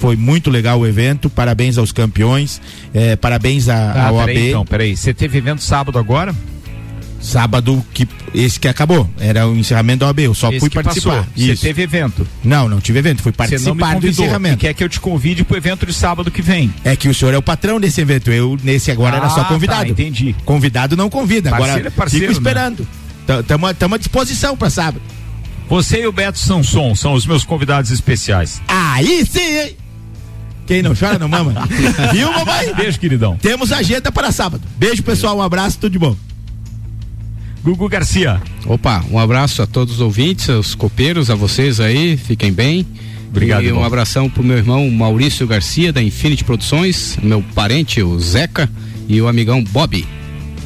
[0.00, 1.28] Foi muito legal o evento.
[1.30, 2.60] Parabéns aos campeões.
[2.94, 4.26] eh, parabéns à Ah, OAB.
[4.26, 4.96] peraí, então, peraí.
[4.96, 6.34] Você teve evento sábado agora?
[7.20, 9.08] Sábado que esse que acabou.
[9.18, 10.20] Era o encerramento da OAB.
[10.20, 11.24] Eu só Esse fui que participar.
[11.24, 11.32] passou.
[11.36, 12.26] Você teve evento?
[12.44, 13.22] Não, não tive evento.
[13.22, 14.54] Fui Você não me participar do encerramento.
[14.54, 16.72] E quer que eu te convide pro evento de sábado que vem?
[16.84, 18.30] É que o senhor é o patrão desse evento.
[18.30, 19.84] Eu, nesse agora, era só Ah, convidado.
[19.84, 20.34] tá, entendi.
[20.44, 21.50] Convidado não convida.
[21.50, 22.86] Parceiro agora é parceiro, fico esperando.
[23.40, 25.02] Estamos à disposição para sábado.
[25.68, 28.62] Você e o Beto Sanson são os meus convidados especiais.
[28.68, 29.76] Aí sim, hein?
[30.66, 31.66] Quem não chora não mama.
[32.12, 32.74] Viu, mamãe?
[32.74, 33.36] Beijo, queridão.
[33.36, 34.62] Temos agenda para sábado.
[34.76, 35.36] Beijo, pessoal.
[35.38, 36.14] Um abraço, tudo de bom.
[37.68, 38.40] Gugu Garcia.
[38.64, 42.86] Opa, um abraço a todos os ouvintes, aos copeiros, a vocês aí, fiquem bem.
[43.28, 43.84] Obrigado, E um irmão.
[43.84, 48.70] abração pro meu irmão Maurício Garcia, da Infinity Produções, meu parente, o Zeca,
[49.06, 50.02] e o amigão Bob.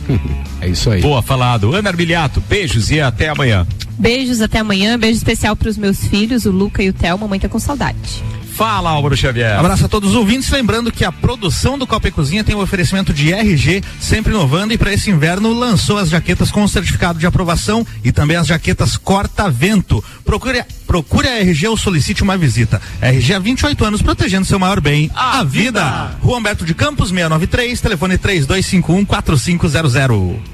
[0.63, 1.01] é isso aí.
[1.01, 1.75] Boa, falado.
[1.75, 3.67] Ana Armiliato, beijos e até amanhã.
[3.99, 4.97] Beijos até amanhã.
[4.97, 7.19] Beijo especial para os meus filhos, o Luca e o Theo.
[7.19, 8.23] Mamãe tá com saudade.
[8.55, 9.59] Fala, Álvaro Xavier.
[9.59, 12.61] Abraço a todos os ouvintes, lembrando que a produção do Copa e Cozinha tem o
[12.61, 17.27] oferecimento de RG, sempre inovando, e para esse inverno lançou as jaquetas com certificado de
[17.27, 20.05] aprovação e também as jaquetas corta-vento.
[20.25, 22.81] Procure, procure a RG ou solicite uma visita.
[23.01, 26.13] RG há 28 anos, protegendo seu maior bem, a, vida.
[26.21, 30.52] Rua Humberto de Campos, 693, telefone 3251-4500.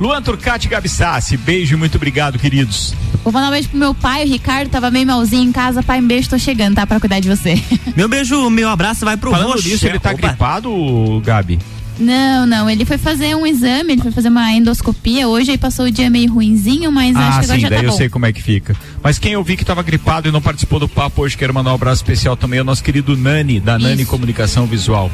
[0.00, 2.94] Luan Turcati Gabissassi, beijo e muito obrigado, queridos.
[3.24, 5.82] Vou mandar um beijo pro meu pai, o Ricardo, tava meio malzinho em casa.
[5.82, 6.86] Pai, um beijo, tô chegando, tá?
[6.86, 7.60] Pra cuidar de você.
[7.96, 9.72] Meu beijo, meu abraço vai pro Falando Rocher.
[9.72, 10.28] nisso, ele tá Opa.
[10.28, 11.58] gripado, Gabi?
[11.98, 15.86] Não, não, ele foi fazer um exame, ele foi fazer uma endoscopia hoje, aí passou
[15.86, 17.96] o dia meio ruinzinho, mas acho Ah, que agora sim, já daí tá eu bom.
[17.96, 18.76] sei como é que fica.
[19.02, 21.72] Mas quem eu vi que estava gripado e não participou do papo hoje, quero mandar
[21.72, 25.10] um abraço especial também ao nosso querido Nani, da Nani Comunicação Visual.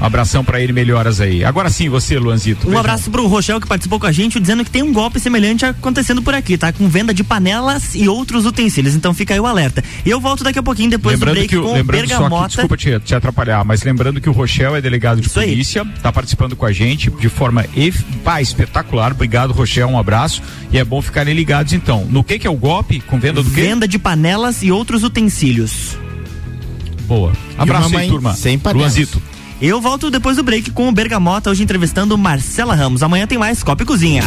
[0.00, 1.44] Um abração pra ele, melhoras aí.
[1.44, 2.60] Agora sim, você, Luanzito.
[2.62, 2.78] Um beijão.
[2.80, 6.22] abraço pro Rochel que participou com a gente, dizendo que tem um golpe semelhante acontecendo
[6.22, 6.72] por aqui, tá?
[6.72, 8.94] Com venda de panelas e outros utensílios.
[8.94, 9.82] Então fica aí o alerta.
[10.06, 12.00] E eu volto daqui a pouquinho depois lembrando do break que, o- com o lembrando
[12.02, 12.46] só que, Bergamota.
[12.48, 16.54] desculpa te, te atrapalhar, mas lembrando que o Rochel é delegado de polícia, tá participando
[16.54, 19.10] com a gente de forma ef- pá, espetacular.
[19.12, 20.40] Obrigado, Rochel, um abraço.
[20.72, 22.04] E é bom ficarem ligados então.
[22.08, 23.00] No que que é o golpe?
[23.00, 23.62] Com venda do quê?
[23.62, 25.96] Venda de panelas e outros utensílios.
[27.08, 27.32] Boa.
[27.56, 28.34] Abraço aí, turma.
[28.34, 28.94] sem panelas.
[28.94, 29.20] Luanzito.
[29.60, 33.02] Eu volto depois do break com o Bergamota, hoje entrevistando Marcela Ramos.
[33.02, 34.22] Amanhã tem mais Copa e Cozinha.